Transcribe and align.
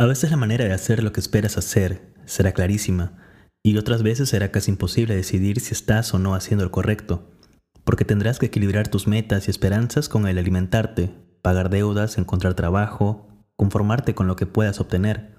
A 0.00 0.06
veces 0.06 0.30
la 0.30 0.36
manera 0.36 0.64
de 0.64 0.72
hacer 0.72 1.02
lo 1.02 1.12
que 1.12 1.18
esperas 1.18 1.58
hacer 1.58 2.14
será 2.24 2.52
clarísima 2.52 3.14
y 3.64 3.76
otras 3.78 4.04
veces 4.04 4.28
será 4.28 4.52
casi 4.52 4.70
imposible 4.70 5.16
decidir 5.16 5.58
si 5.58 5.74
estás 5.74 6.14
o 6.14 6.20
no 6.20 6.36
haciendo 6.36 6.64
lo 6.64 6.70
correcto, 6.70 7.32
porque 7.82 8.04
tendrás 8.04 8.38
que 8.38 8.46
equilibrar 8.46 8.86
tus 8.86 9.08
metas 9.08 9.48
y 9.48 9.50
esperanzas 9.50 10.08
con 10.08 10.28
el 10.28 10.38
alimentarte, 10.38 11.10
pagar 11.42 11.68
deudas, 11.68 12.16
encontrar 12.16 12.54
trabajo, 12.54 13.26
conformarte 13.56 14.14
con 14.14 14.28
lo 14.28 14.36
que 14.36 14.46
puedas 14.46 14.78
obtener. 14.78 15.34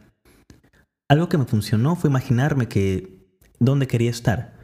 Algo 1.07 1.29
que 1.29 1.37
me 1.37 1.45
funcionó 1.45 1.95
fue 1.95 2.09
imaginarme 2.09 2.67
que 2.67 3.29
dónde 3.59 3.87
quería 3.87 4.09
estar, 4.09 4.57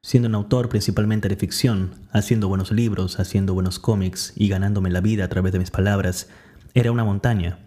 siendo 0.00 0.28
un 0.28 0.36
autor 0.36 0.68
principalmente 0.68 1.28
de 1.28 1.34
ficción, 1.34 1.96
haciendo 2.12 2.46
buenos 2.46 2.70
libros, 2.70 3.18
haciendo 3.18 3.52
buenos 3.52 3.80
cómics 3.80 4.32
y 4.36 4.48
ganándome 4.48 4.90
la 4.90 5.00
vida 5.00 5.24
a 5.24 5.28
través 5.28 5.52
de 5.52 5.58
mis 5.58 5.72
palabras, 5.72 6.28
era 6.72 6.92
una 6.92 7.02
montaña, 7.02 7.58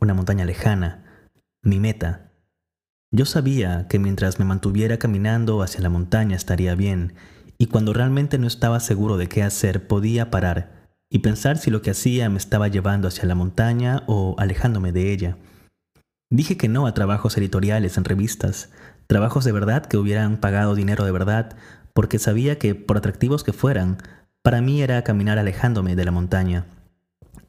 una 0.00 0.12
montaña 0.12 0.44
lejana, 0.44 1.04
mi 1.62 1.78
meta. 1.78 2.32
Yo 3.12 3.24
sabía 3.24 3.86
que 3.88 3.98
mientras 3.98 4.38
me 4.38 4.44
mantuviera 4.44 4.98
caminando 4.98 5.62
hacia 5.62 5.80
la 5.80 5.88
montaña 5.88 6.36
estaría 6.36 6.74
bien, 6.74 7.14
y 7.58 7.66
cuando 7.66 7.92
realmente 7.92 8.38
no 8.38 8.46
estaba 8.46 8.80
seguro 8.80 9.16
de 9.18 9.28
qué 9.28 9.42
hacer 9.42 9.86
podía 9.86 10.30
parar 10.30 10.88
y 11.10 11.18
pensar 11.18 11.58
si 11.58 11.70
lo 11.70 11.82
que 11.82 11.90
hacía 11.90 12.30
me 12.30 12.38
estaba 12.38 12.68
llevando 12.68 13.08
hacia 13.08 13.26
la 13.26 13.34
montaña 13.34 14.04
o 14.06 14.36
alejándome 14.38 14.92
de 14.92 15.12
ella. 15.12 15.36
Dije 16.30 16.56
que 16.56 16.68
no 16.68 16.86
a 16.86 16.94
trabajos 16.94 17.36
editoriales 17.36 17.98
en 17.98 18.04
revistas, 18.04 18.70
trabajos 19.08 19.44
de 19.44 19.52
verdad 19.52 19.84
que 19.84 19.98
hubieran 19.98 20.38
pagado 20.38 20.76
dinero 20.76 21.04
de 21.04 21.10
verdad, 21.10 21.56
porque 21.92 22.20
sabía 22.20 22.58
que, 22.58 22.76
por 22.76 22.96
atractivos 22.96 23.42
que 23.42 23.52
fueran, 23.52 23.98
para 24.42 24.62
mí 24.62 24.80
era 24.80 25.02
caminar 25.02 25.38
alejándome 25.38 25.96
de 25.96 26.04
la 26.04 26.12
montaña. 26.12 26.66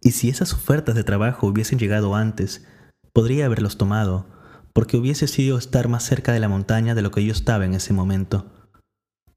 Y 0.01 0.11
si 0.11 0.29
esas 0.29 0.53
ofertas 0.53 0.95
de 0.95 1.03
trabajo 1.03 1.45
hubiesen 1.45 1.77
llegado 1.77 2.15
antes, 2.15 2.65
Podría 3.13 3.45
haberlos 3.45 3.77
tomado, 3.77 4.25
porque 4.73 4.97
hubiese 4.97 5.27
sido 5.27 5.57
estar 5.57 5.87
más 5.87 6.03
cerca 6.03 6.31
de 6.31 6.39
la 6.39 6.47
montaña 6.47 6.95
de 6.95 7.01
lo 7.01 7.11
que 7.11 7.25
yo 7.25 7.31
estaba 7.31 7.65
en 7.65 7.73
ese 7.73 7.93
momento. 7.93 8.51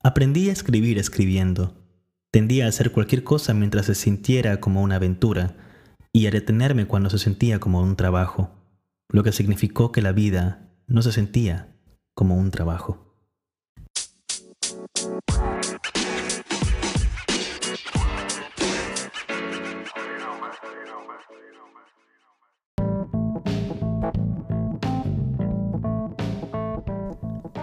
Aprendí 0.03 0.49
a 0.49 0.53
escribir 0.53 0.99
escribiendo. 0.99 1.75
Tendía 2.31 2.67
a 2.67 2.69
hacer 2.69 2.93
cualquier 2.93 3.25
cosa 3.25 3.55
mientras 3.55 3.87
se 3.87 3.95
sintiera 3.95 4.61
como 4.61 4.83
una 4.83 4.97
aventura 4.97 5.57
y 6.13 6.27
a 6.27 6.31
detenerme 6.31 6.87
cuando 6.87 7.11
se 7.11 7.19
sentía 7.19 7.59
como 7.59 7.81
un 7.81 7.97
trabajo, 7.97 8.51
lo 9.09 9.25
que 9.25 9.33
significó 9.33 9.91
que 9.91 10.03
la 10.03 10.13
vida 10.13 10.71
no 10.87 11.03
se 11.03 11.11
sentía 11.11 11.75
como 12.15 12.37
un 12.37 12.51
trabajo. 12.51 13.04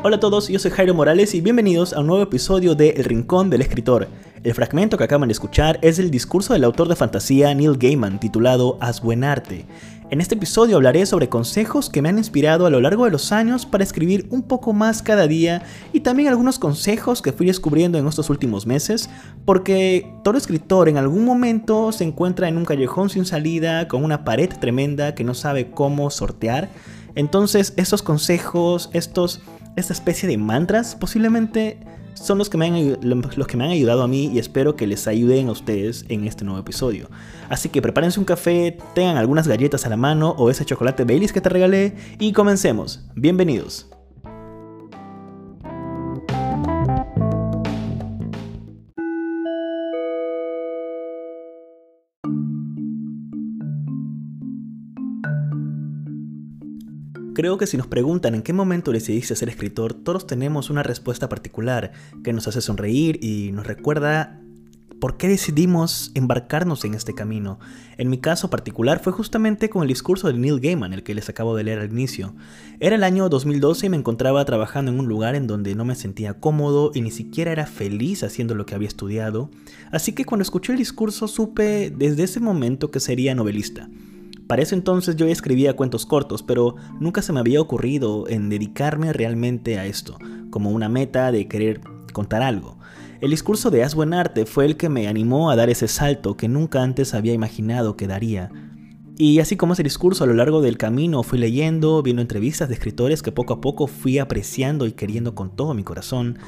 Hola 0.04 0.16
a 0.16 0.20
todos, 0.20 0.48
yo 0.48 0.58
soy 0.58 0.72
Jairo 0.72 0.96
Morales 0.96 1.36
y 1.36 1.42
bienvenidos 1.42 1.94
a 1.94 2.00
un 2.00 2.08
nuevo 2.08 2.24
episodio 2.24 2.74
de 2.74 2.90
El 2.90 3.04
Rincón 3.04 3.52
del 3.52 3.62
Escritor. 3.62 4.08
El 4.44 4.56
fragmento 4.56 4.98
que 4.98 5.04
acaban 5.04 5.28
de 5.28 5.34
escuchar 5.34 5.78
es 5.84 6.00
el 6.00 6.10
discurso 6.10 6.54
del 6.54 6.64
autor 6.64 6.88
de 6.88 6.96
fantasía 6.96 7.54
Neil 7.54 7.78
Gaiman 7.78 8.20
titulado 8.20 8.80
Haz 8.82 9.00
buen 9.02 9.24
arte. 9.24 9.68
En 10.10 10.20
este 10.20 10.34
episodio 10.34 10.78
hablaré 10.78 11.06
sobre 11.06 11.30
consejos 11.30 11.92
que 11.92 12.02
me 12.02 12.10
han 12.10 12.18
inspirado 12.18 12.66
a 12.66 12.72
lo 12.72 12.82
largo 12.82 13.06
de 13.06 13.12
los 13.12 13.32
años 13.32 13.68
para 13.68 13.84
escribir 13.84 14.26
un 14.32 14.42
poco 14.42 14.74
más 14.74 15.04
cada 15.04 15.28
día 15.28 15.62
y 15.94 16.00
también 16.00 16.30
algunos 16.30 16.58
consejos 16.58 17.22
que 17.22 17.32
fui 17.32 17.46
descubriendo 17.46 18.00
en 18.00 18.08
estos 18.08 18.32
últimos 18.32 18.66
meses, 18.66 19.08
porque 19.46 20.12
todo 20.24 20.36
escritor 20.36 20.90
en 20.90 20.98
algún 20.98 21.26
momento 21.26 21.92
se 21.92 22.06
encuentra 22.06 22.48
en 22.48 22.58
un 22.58 22.66
callejón 22.66 23.12
sin 23.12 23.26
salida 23.26 23.88
con 23.88 24.04
una 24.04 24.26
pared 24.26 24.50
tremenda 24.50 25.14
que 25.14 25.24
no 25.24 25.36
sabe 25.36 25.70
cómo 25.70 26.10
sortear. 26.10 26.70
Entonces 27.14 27.74
estos 27.78 28.02
consejos, 28.02 28.90
estos 28.94 29.42
esta 29.76 29.94
especie 29.94 30.28
de 30.28 30.38
mantras 30.38 30.96
posiblemente 30.96 31.78
son 32.14 32.38
los 32.38 32.50
que, 32.50 32.58
me 32.58 32.68
han, 32.68 32.98
los 33.02 33.48
que 33.48 33.58
me 33.58 33.64
han 33.64 33.72
ayudado 33.72 34.04
a 34.04 34.08
mí 34.08 34.28
y 34.34 34.40
espero 34.40 34.76
que 34.76 34.86
les 34.86 35.08
ayuden 35.08 35.48
a 35.48 35.52
ustedes 35.52 36.06
en 36.09 36.28
este 36.28 36.44
nuevo 36.44 36.59
episodio. 36.59 37.09
Así 37.50 37.70
que 37.70 37.81
prepárense 37.81 38.20
un 38.20 38.26
café, 38.26 38.78
tengan 38.94 39.18
algunas 39.18 39.48
galletas 39.48 39.86
a 39.86 39.90
la 39.90 39.98
mano 39.98 40.36
o 40.38 40.50
ese 40.50 40.66
chocolate 40.66 41.04
Baileys 41.04 41.34
que 41.34 41.42
te 41.42 41.50
regalé 41.50 41.96
y 42.20 42.34
comencemos. 42.34 43.02
Bienvenidos. 43.16 43.91
Creo 57.41 57.57
que 57.57 57.66
si 57.66 57.75
nos 57.75 57.88
preguntan 57.88 58.35
en 58.35 58.44
qué 58.44 58.53
momento 58.53 58.91
decidiste 58.91 59.35
ser 59.35 59.50
escritor, 59.50 59.96
todos 59.96 60.28
tenemos 60.28 60.69
una 60.69 60.84
respuesta 60.84 61.28
particular 61.28 61.91
que 62.24 62.34
nos 62.34 62.47
hace 62.47 62.62
sonreír 62.62 63.18
y 63.19 63.52
nos 63.52 63.66
recuerda 63.66 64.40
por 65.00 65.18
qué 65.18 65.28
decidimos 65.28 66.12
embarcarnos 66.13 66.85
en 66.85 66.94
este 66.94 67.16
camino. 67.16 67.57
En 67.97 68.12
mi 68.12 68.19
caso 68.19 68.51
particular 68.51 69.01
fue 69.01 69.12
justamente 69.12 69.72
con 69.72 69.81
el 69.81 69.88
discurso 69.88 70.28
de 70.28 70.35
Neil 70.35 70.59
Gaiman, 70.59 70.94
el 70.94 71.01
que 71.01 71.16
les 71.16 71.30
acabo 71.30 71.56
de 71.56 71.63
leer 71.63 71.80
al 71.80 71.91
inicio. 71.91 72.35
Era 72.80 72.96
el 72.96 73.03
año 73.03 73.28
2012 73.28 73.88
y 73.88 73.90
me 73.90 73.97
encontraba 73.97 74.46
trabajando 74.46 74.91
en 74.91 75.00
un 75.00 75.07
lugar 75.07 75.34
en 75.34 75.47
donde 75.47 75.74
no 75.74 75.84
me 75.84 75.96
sentía 75.96 76.35
cómodo 76.35 76.91
y 76.94 77.01
ni 77.01 77.09
siquiera 77.09 77.51
era 77.51 77.66
feliz 77.66 78.22
haciendo 78.22 78.53
lo 78.53 78.68
que 78.68 78.75
había 78.75 78.88
estudiado, 78.88 79.50
así 79.91 80.13
que 80.13 80.25
cuando 80.25 80.44
escuché 80.44 80.74
el 80.74 80.78
discurso 80.78 81.28
supe 81.28 81.90
desde 81.90 82.22
ese 82.22 82.40
momento 82.40 82.91
que 82.91 83.00
sería 83.00 83.34
novelista. 83.34 83.90
Para 84.51 84.63
ese 84.63 84.75
entonces 84.75 85.16
yo 85.16 85.28
escribía 85.28 85.78
cuentos 85.78 86.06
cortos, 86.06 86.44
pero 86.44 86.75
nunca 87.00 87.22
se 87.22 87.31
me 87.31 87.39
había 87.39 87.62
ocurrido 87.62 88.28
en 88.28 88.50
dedicarme 88.50 89.13
realmente 89.13 89.79
a 89.79 89.85
esto, 89.85 90.17
como 90.50 90.72
una 90.72 90.89
meta 90.89 91.31
de 91.31 91.47
querer 91.47 91.79
contar 92.12 92.41
algo. 92.41 92.78
El 93.22 93.29
discurso 93.29 93.72
de 93.72 93.81
Haz 93.81 93.95
Buen 93.95 94.13
Arte 94.13 94.45
fue 94.45 94.66
el 94.66 94.75
que 94.75 94.89
me 94.89 95.07
animó 95.07 95.51
a 95.51 95.56
dar 95.56 95.69
ese 95.69 95.88
salto 95.88 96.35
que 96.35 96.50
nunca 96.50 96.84
antes 96.84 97.13
había 97.13 97.31
imaginado 97.31 97.95
que 97.95 98.07
daría. 98.07 98.51
Y 99.17 99.39
así 99.39 99.56
como 99.56 99.72
ese 99.72 99.84
discurso 99.84 100.25
a 100.25 100.28
lo 100.28 100.34
largo 100.34 100.59
del 100.59 100.78
camino 100.78 101.23
fui 101.23 101.39
leyendo, 101.39 102.03
viendo 102.03 102.22
entrevistas 102.22 102.68
de 102.68 102.73
escritores 102.73 103.22
que 103.22 103.31
poco 103.31 103.53
a 103.53 103.62
poco 103.62 103.88
fui 103.88 104.19
apreciando 104.19 104.85
y 104.85 104.91
queriendo 104.91 105.33
con 105.33 105.56
todo 105.56 105.73
mi 105.73 105.85
corazón. 105.85 106.39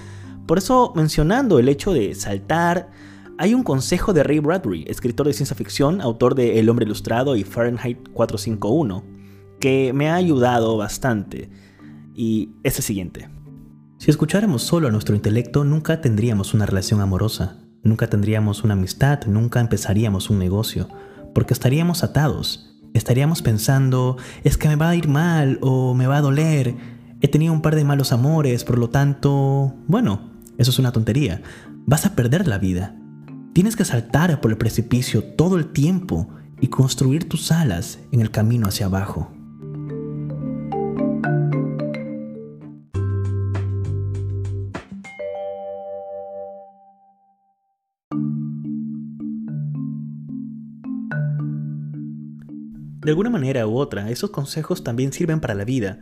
Por 0.45 0.57
eso 0.57 0.91
mencionando 0.93 1.57
el 1.57 1.69
hecho 1.69 1.93
de 1.93 2.13
saltar, 2.15 2.89
hay 3.38 3.53
un 3.53 3.63
consejo 3.63 4.13
de 4.13 4.23
Ray 4.23 4.39
Bradbury, 4.39 4.85
escritor 4.88 5.27
de 5.27 5.33
ciencia 5.33 5.55
ficción, 5.55 6.01
autor 6.01 6.35
de 6.35 6.59
El 6.59 6.69
hombre 6.69 6.85
ilustrado 6.85 7.35
y 7.35 7.44
Fahrenheit 7.44 7.97
451, 8.13 9.03
que 9.59 9.91
me 9.94 10.09
ha 10.09 10.16
ayudado 10.16 10.77
bastante. 10.77 11.49
Y 12.16 12.51
es 12.63 12.77
el 12.77 12.83
siguiente. 12.83 13.29
Si 13.97 14.11
escucháramos 14.11 14.61
solo 14.61 14.88
a 14.88 14.91
nuestro 14.91 15.16
intelecto, 15.16 15.63
nunca 15.63 16.01
tendríamos 16.01 16.53
una 16.53 16.66
relación 16.66 17.01
amorosa, 17.01 17.57
nunca 17.83 18.07
tendríamos 18.07 18.63
una 18.63 18.73
amistad, 18.73 19.25
nunca 19.25 19.59
empezaríamos 19.59 20.29
un 20.29 20.39
negocio, 20.39 20.89
porque 21.33 21.53
estaríamos 21.53 22.03
atados. 22.03 22.69
Estaríamos 22.94 23.41
pensando, 23.41 24.17
es 24.44 24.57
que 24.57 24.67
me 24.67 24.75
va 24.75 24.89
a 24.89 24.95
ir 24.95 25.07
mal 25.07 25.57
o 25.61 25.95
me 25.95 26.05
va 26.05 26.17
a 26.17 26.21
doler, 26.21 26.75
he 27.21 27.27
tenido 27.27 27.53
un 27.53 27.63
par 27.63 27.75
de 27.75 27.83
malos 27.83 28.11
amores, 28.11 28.63
por 28.63 28.77
lo 28.77 28.89
tanto, 28.89 29.73
bueno, 29.88 30.29
eso 30.59 30.69
es 30.69 30.77
una 30.77 30.91
tontería. 30.91 31.41
Vas 31.88 32.05
a 32.05 32.15
perder 32.15 32.47
la 32.47 32.59
vida. 32.59 32.95
Tienes 33.53 33.75
que 33.75 33.85
saltar 33.85 34.41
por 34.41 34.49
el 34.49 34.57
precipicio 34.57 35.23
todo 35.23 35.57
el 35.57 35.67
tiempo 35.73 36.27
y 36.59 36.69
construir 36.69 37.29
tus 37.29 37.51
alas 37.51 37.99
en 38.11 38.19
el 38.19 38.31
camino 38.31 38.67
hacia 38.67 38.87
abajo. 38.87 39.31
De 53.01 53.11
alguna 53.11 53.29
manera 53.29 53.67
u 53.67 53.77
otra, 53.77 54.09
esos 54.09 54.31
consejos 54.31 54.83
también 54.83 55.13
sirven 55.13 55.39
para 55.39 55.53
la 55.53 55.63
vida. 55.63 55.99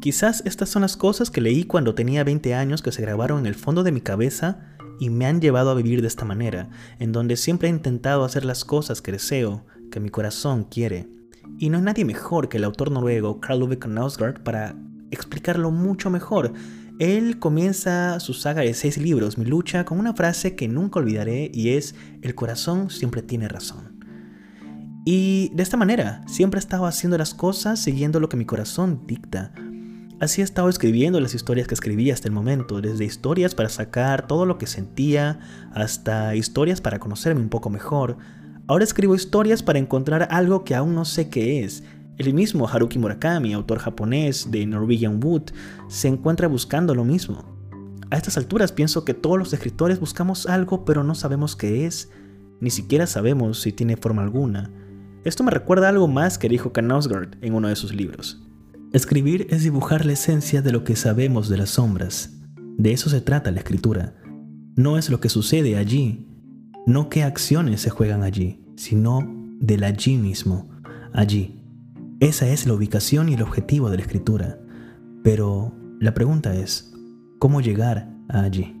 Quizás 0.00 0.44
estas 0.46 0.68
son 0.68 0.82
las 0.82 0.96
cosas 0.96 1.30
que 1.30 1.40
leí 1.40 1.64
cuando 1.64 1.96
tenía 1.96 2.22
20 2.22 2.54
años 2.54 2.80
que 2.80 2.92
se 2.92 3.02
grabaron 3.02 3.40
en 3.40 3.46
el 3.46 3.56
fondo 3.56 3.82
de 3.82 3.90
mi 3.90 4.02
cabeza 4.02 4.71
y 4.98 5.10
me 5.10 5.26
han 5.26 5.40
llevado 5.40 5.70
a 5.70 5.74
vivir 5.74 6.00
de 6.00 6.08
esta 6.08 6.24
manera, 6.24 6.70
en 6.98 7.12
donde 7.12 7.36
siempre 7.36 7.68
he 7.68 7.70
intentado 7.70 8.24
hacer 8.24 8.44
las 8.44 8.64
cosas 8.64 9.02
que 9.02 9.12
deseo, 9.12 9.64
que 9.90 10.00
mi 10.00 10.08
corazón 10.08 10.64
quiere. 10.64 11.08
Y 11.58 11.68
no 11.68 11.78
hay 11.78 11.84
nadie 11.84 12.04
mejor 12.04 12.48
que 12.48 12.56
el 12.56 12.64
autor 12.64 12.90
noruego 12.90 13.40
Karl 13.40 13.62
Ove 13.62 13.78
Knausgaard 13.78 14.42
para 14.42 14.74
explicarlo 15.10 15.70
mucho 15.70 16.10
mejor. 16.10 16.52
Él 16.98 17.38
comienza 17.38 18.20
su 18.20 18.34
saga 18.34 18.62
de 18.62 18.74
seis 18.74 18.98
libros, 18.98 19.38
Mi 19.38 19.44
lucha, 19.44 19.84
con 19.84 19.98
una 19.98 20.14
frase 20.14 20.54
que 20.54 20.68
nunca 20.68 21.00
olvidaré 21.00 21.50
y 21.52 21.70
es, 21.70 21.94
el 22.22 22.34
corazón 22.34 22.90
siempre 22.90 23.22
tiene 23.22 23.48
razón. 23.48 24.00
Y 25.04 25.50
de 25.54 25.62
esta 25.62 25.76
manera, 25.76 26.22
siempre 26.28 26.58
he 26.58 26.62
estado 26.62 26.86
haciendo 26.86 27.18
las 27.18 27.34
cosas 27.34 27.80
siguiendo 27.80 28.20
lo 28.20 28.28
que 28.28 28.36
mi 28.36 28.44
corazón 28.44 29.02
dicta, 29.06 29.52
Así 30.22 30.40
he 30.40 30.44
estado 30.44 30.68
escribiendo 30.68 31.18
las 31.18 31.34
historias 31.34 31.66
que 31.66 31.74
escribí 31.74 32.12
hasta 32.12 32.28
el 32.28 32.32
momento, 32.32 32.80
desde 32.80 33.04
historias 33.04 33.56
para 33.56 33.68
sacar 33.68 34.28
todo 34.28 34.46
lo 34.46 34.56
que 34.56 34.68
sentía, 34.68 35.40
hasta 35.74 36.36
historias 36.36 36.80
para 36.80 37.00
conocerme 37.00 37.40
un 37.40 37.48
poco 37.48 37.70
mejor. 37.70 38.18
Ahora 38.68 38.84
escribo 38.84 39.16
historias 39.16 39.64
para 39.64 39.80
encontrar 39.80 40.28
algo 40.30 40.62
que 40.62 40.76
aún 40.76 40.94
no 40.94 41.04
sé 41.04 41.28
qué 41.28 41.64
es, 41.64 41.82
El 42.18 42.34
mismo 42.34 42.68
Haruki 42.68 43.00
Murakami, 43.00 43.52
autor 43.52 43.80
japonés 43.80 44.48
de 44.52 44.64
Norwegian 44.64 45.18
Wood, 45.20 45.50
se 45.88 46.06
encuentra 46.06 46.46
buscando 46.46 46.94
lo 46.94 47.04
mismo. 47.04 47.44
A 48.12 48.16
estas 48.16 48.36
alturas 48.36 48.70
pienso 48.70 49.04
que 49.04 49.14
todos 49.14 49.40
los 49.40 49.52
escritores 49.52 49.98
buscamos 49.98 50.46
algo 50.46 50.84
pero 50.84 51.02
no 51.02 51.16
sabemos 51.16 51.56
qué 51.56 51.84
es, 51.84 52.10
ni 52.60 52.70
siquiera 52.70 53.08
sabemos 53.08 53.60
si 53.60 53.72
tiene 53.72 53.96
forma 53.96 54.22
alguna. 54.22 54.70
Esto 55.24 55.42
me 55.42 55.50
recuerda 55.50 55.88
a 55.88 55.90
algo 55.90 56.06
más 56.06 56.38
que 56.38 56.48
dijo 56.48 56.72
Knausgaard 56.72 57.38
en 57.40 57.54
uno 57.54 57.66
de 57.66 57.74
sus 57.74 57.92
libros. 57.92 58.40
Escribir 58.92 59.46
es 59.48 59.62
dibujar 59.62 60.04
la 60.04 60.12
esencia 60.12 60.60
de 60.60 60.70
lo 60.70 60.84
que 60.84 60.96
sabemos 60.96 61.48
de 61.48 61.56
las 61.56 61.70
sombras. 61.70 62.42
De 62.76 62.92
eso 62.92 63.08
se 63.08 63.22
trata 63.22 63.50
la 63.50 63.60
escritura. 63.60 64.16
No 64.76 64.98
es 64.98 65.08
lo 65.08 65.18
que 65.18 65.30
sucede 65.30 65.78
allí, 65.78 66.26
no 66.86 67.08
qué 67.08 67.22
acciones 67.22 67.80
se 67.80 67.88
juegan 67.88 68.22
allí, 68.22 68.62
sino 68.76 69.20
del 69.60 69.84
allí 69.84 70.18
mismo, 70.18 70.68
allí. 71.14 71.64
Esa 72.20 72.48
es 72.48 72.66
la 72.66 72.74
ubicación 72.74 73.30
y 73.30 73.34
el 73.34 73.42
objetivo 73.42 73.88
de 73.88 73.96
la 73.96 74.02
escritura. 74.02 74.60
Pero 75.24 75.74
la 75.98 76.12
pregunta 76.12 76.54
es, 76.54 76.92
¿cómo 77.38 77.62
llegar 77.62 78.14
a 78.28 78.42
allí? 78.42 78.76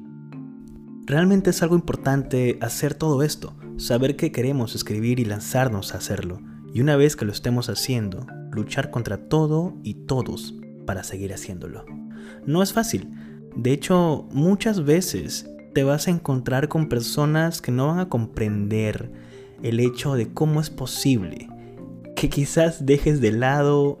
Realmente 1.06 1.50
es 1.50 1.62
algo 1.62 1.74
importante 1.74 2.58
hacer 2.60 2.92
todo 2.92 3.22
esto, 3.22 3.56
saber 3.78 4.16
que 4.16 4.30
queremos 4.30 4.74
escribir 4.74 5.20
y 5.20 5.24
lanzarnos 5.24 5.94
a 5.94 5.98
hacerlo. 5.98 6.38
Y 6.72 6.80
una 6.80 6.96
vez 6.96 7.16
que 7.16 7.24
lo 7.24 7.32
estemos 7.32 7.68
haciendo, 7.68 8.26
luchar 8.50 8.90
contra 8.90 9.28
todo 9.28 9.74
y 9.82 9.94
todos 9.94 10.54
para 10.86 11.04
seguir 11.04 11.32
haciéndolo. 11.32 11.84
No 12.46 12.62
es 12.62 12.72
fácil. 12.72 13.10
De 13.56 13.72
hecho, 13.72 14.26
muchas 14.32 14.84
veces 14.84 15.50
te 15.74 15.84
vas 15.84 16.08
a 16.08 16.10
encontrar 16.10 16.68
con 16.68 16.88
personas 16.88 17.60
que 17.60 17.72
no 17.72 17.88
van 17.88 17.98
a 17.98 18.08
comprender 18.08 19.10
el 19.62 19.80
hecho 19.80 20.14
de 20.14 20.32
cómo 20.32 20.60
es 20.60 20.70
posible 20.70 21.48
que 22.16 22.28
quizás 22.28 22.86
dejes 22.86 23.20
de 23.20 23.32
lado 23.32 23.98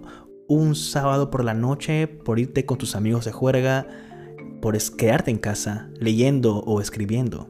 un 0.48 0.74
sábado 0.74 1.30
por 1.30 1.44
la 1.44 1.54
noche 1.54 2.06
por 2.06 2.38
irte 2.38 2.64
con 2.64 2.78
tus 2.78 2.94
amigos 2.94 3.24
de 3.24 3.32
juerga, 3.32 3.86
por 4.60 4.78
quedarte 4.96 5.30
en 5.30 5.38
casa 5.38 5.90
leyendo 5.98 6.58
o 6.58 6.80
escribiendo. 6.80 7.48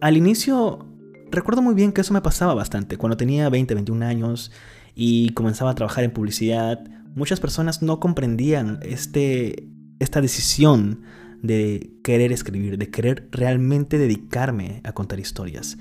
Al 0.00 0.16
inicio, 0.16 0.86
recuerdo 1.30 1.62
muy 1.62 1.74
bien 1.74 1.92
que 1.92 2.00
eso 2.00 2.14
me 2.14 2.20
pasaba 2.20 2.54
bastante. 2.54 2.96
Cuando 2.96 3.16
tenía 3.16 3.48
20, 3.48 3.74
21 3.74 4.04
años, 4.04 4.50
y 4.94 5.30
comenzaba 5.30 5.70
a 5.70 5.74
trabajar 5.74 6.04
en 6.04 6.10
publicidad, 6.10 6.84
muchas 7.14 7.40
personas 7.40 7.82
no 7.82 8.00
comprendían 8.00 8.80
este, 8.82 9.68
esta 9.98 10.20
decisión 10.20 11.02
de 11.42 11.92
querer 12.04 12.32
escribir, 12.32 12.76
de 12.76 12.90
querer 12.90 13.28
realmente 13.30 13.98
dedicarme 13.98 14.80
a 14.84 14.92
contar 14.92 15.18
historias. 15.18 15.78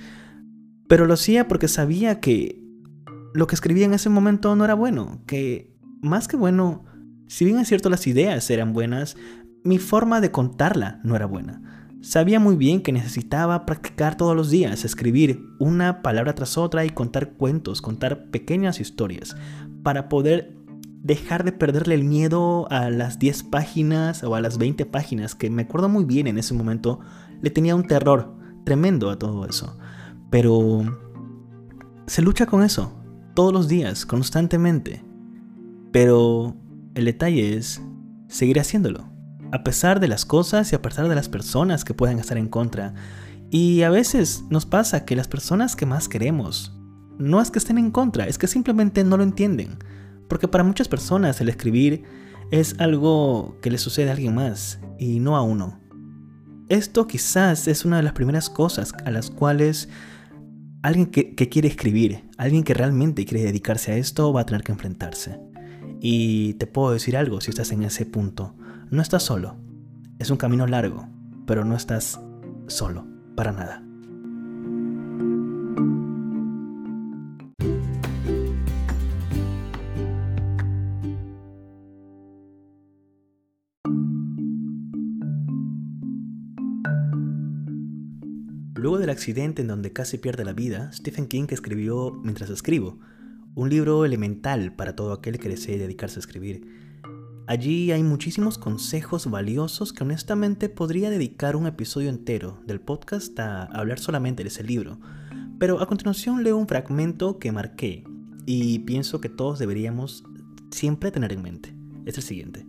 Pero 0.87 1.05
lo 1.05 1.15
hacía 1.15 1.47
porque 1.47 1.67
sabía 1.67 2.19
que 2.19 2.63
lo 3.33 3.47
que 3.47 3.55
escribía 3.55 3.85
en 3.85 3.93
ese 3.93 4.09
momento 4.09 4.55
no 4.55 4.65
era 4.65 4.73
bueno, 4.73 5.21
que 5.27 5.75
más 6.01 6.27
que 6.27 6.37
bueno, 6.37 6.85
si 7.27 7.45
bien 7.45 7.59
es 7.59 7.67
cierto 7.67 7.89
las 7.89 8.07
ideas 8.07 8.49
eran 8.49 8.73
buenas, 8.73 9.17
mi 9.63 9.77
forma 9.77 10.21
de 10.21 10.31
contarla 10.31 10.99
no 11.03 11.15
era 11.15 11.25
buena. 11.25 11.78
Sabía 12.01 12.39
muy 12.39 12.55
bien 12.55 12.81
que 12.81 12.93
necesitaba 12.93 13.65
practicar 13.65 14.15
todos 14.15 14.33
los 14.33 14.49
días, 14.49 14.85
escribir 14.85 15.43
una 15.59 16.01
palabra 16.01 16.33
tras 16.33 16.57
otra 16.57 16.85
y 16.85 16.91
contar 16.91 17.33
cuentos, 17.33 17.81
contar 17.81 18.29
pequeñas 18.29 18.79
historias, 18.79 19.35
para 19.83 20.07
poder 20.07 20.55
dejar 21.03 21.43
de 21.43 21.51
perderle 21.51 21.95
el 21.95 22.05
miedo 22.05 22.71
a 22.71 22.89
las 22.89 23.19
10 23.19 23.43
páginas 23.43 24.23
o 24.23 24.33
a 24.35 24.39
las 24.39 24.57
20 24.57 24.85
páginas, 24.85 25.35
que 25.35 25.49
me 25.49 25.63
acuerdo 25.63 25.89
muy 25.89 26.05
bien 26.05 26.27
en 26.27 26.37
ese 26.37 26.53
momento, 26.53 27.01
le 27.41 27.49
tenía 27.49 27.75
un 27.75 27.85
terror 27.85 28.33
tremendo 28.63 29.09
a 29.09 29.19
todo 29.19 29.45
eso. 29.45 29.77
Pero 30.29 30.97
se 32.07 32.21
lucha 32.21 32.45
con 32.45 32.63
eso, 32.63 32.93
todos 33.35 33.51
los 33.51 33.67
días, 33.67 34.05
constantemente. 34.05 35.03
Pero 35.91 36.55
el 36.95 37.03
detalle 37.03 37.57
es 37.57 37.81
seguir 38.29 38.57
haciéndolo 38.57 39.18
a 39.51 39.63
pesar 39.63 39.99
de 39.99 40.07
las 40.07 40.25
cosas 40.25 40.71
y 40.71 40.75
a 40.75 40.81
pesar 40.81 41.07
de 41.07 41.15
las 41.15 41.29
personas 41.29 41.83
que 41.85 41.93
puedan 41.93 42.19
estar 42.19 42.37
en 42.37 42.47
contra. 42.47 42.93
Y 43.51 43.81
a 43.81 43.89
veces 43.89 44.43
nos 44.49 44.65
pasa 44.65 45.05
que 45.05 45.15
las 45.15 45.27
personas 45.27 45.75
que 45.75 45.85
más 45.85 46.07
queremos 46.07 46.73
no 47.17 47.41
es 47.41 47.51
que 47.51 47.59
estén 47.59 47.77
en 47.77 47.91
contra, 47.91 48.27
es 48.27 48.37
que 48.37 48.47
simplemente 48.47 49.03
no 49.03 49.17
lo 49.17 49.23
entienden. 49.23 49.77
Porque 50.27 50.47
para 50.47 50.63
muchas 50.63 50.87
personas 50.87 51.41
el 51.41 51.49
escribir 51.49 52.03
es 52.51 52.79
algo 52.79 53.57
que 53.61 53.71
le 53.71 53.77
sucede 53.77 54.09
a 54.09 54.13
alguien 54.13 54.35
más 54.35 54.79
y 54.97 55.19
no 55.19 55.35
a 55.35 55.41
uno. 55.41 55.79
Esto 56.69 57.07
quizás 57.07 57.67
es 57.67 57.83
una 57.85 57.97
de 57.97 58.03
las 58.03 58.13
primeras 58.13 58.49
cosas 58.49 58.93
a 59.05 59.11
las 59.11 59.31
cuales 59.31 59.89
alguien 60.83 61.07
que, 61.07 61.35
que, 61.35 61.49
quiere 61.49 61.67
escribir, 61.67 62.23
alguien 62.37 62.63
que 62.63 62.75
realmente 62.75 63.25
quiere 63.25 63.43
dedicarse 63.43 63.91
a 63.91 63.97
esto 63.97 64.31
va 64.31 64.41
a 64.41 64.45
tener 64.45 64.63
que 64.63 64.71
enfrentarse. 64.71 65.39
Y 65.99 66.53
te 66.53 66.67
puedo 66.67 66.91
decir 66.91 67.17
algo 67.17 67.41
si 67.41 67.49
estás 67.49 67.71
en 67.71 67.83
ese 67.83 68.05
punto. 68.05 68.55
No 68.91 69.03
estás 69.03 69.21
solo. 69.21 69.55
Es 70.17 70.31
un 70.31 70.37
camino 70.37 70.65
largo, 70.65 71.07
pero 71.45 71.63
no 71.63 71.75
estás 71.75 72.19
solo, 72.65 73.05
para 73.35 73.51
nada. 73.51 73.83
Luego 88.73 88.97
del 88.97 89.11
accidente 89.11 89.61
en 89.61 89.67
donde 89.67 89.93
casi 89.93 90.17
pierde 90.17 90.43
la 90.43 90.53
vida, 90.53 90.91
Stephen 90.93 91.27
King 91.27 91.45
escribió 91.51 92.11
Mientras 92.23 92.49
escribo, 92.49 92.97
un 93.53 93.69
libro 93.69 94.03
elemental 94.03 94.75
para 94.75 94.95
todo 94.95 95.13
aquel 95.13 95.37
que 95.37 95.49
desee 95.49 95.77
dedicarse 95.77 96.17
a 96.17 96.21
escribir 96.21 96.88
Allí 97.49 97.91
hay 97.91 98.03
muchísimos 98.03 98.59
consejos 98.59 99.27
valiosos 99.27 99.91
que 99.91 100.03
honestamente 100.03 100.69
podría 100.69 101.09
dedicar 101.09 101.55
un 101.55 101.65
episodio 101.65 102.11
entero 102.11 102.61
del 102.67 102.79
podcast 102.79 103.39
a 103.39 103.63
hablar 103.63 103.97
solamente 103.97 104.43
de 104.43 104.49
ese 104.49 104.63
libro. 104.63 104.99
Pero 105.57 105.81
a 105.81 105.87
continuación 105.87 106.43
leo 106.43 106.57
un 106.57 106.67
fragmento 106.67 107.39
que 107.39 107.51
marqué 107.51 108.03
y 108.45 108.77
pienso 108.77 109.19
que 109.19 109.29
todos 109.29 109.57
deberíamos 109.57 110.23
siempre 110.69 111.09
tener 111.09 111.33
en 111.33 111.41
mente. 111.41 111.73
Es 112.05 112.17
el 112.17 112.23
siguiente. 112.23 112.67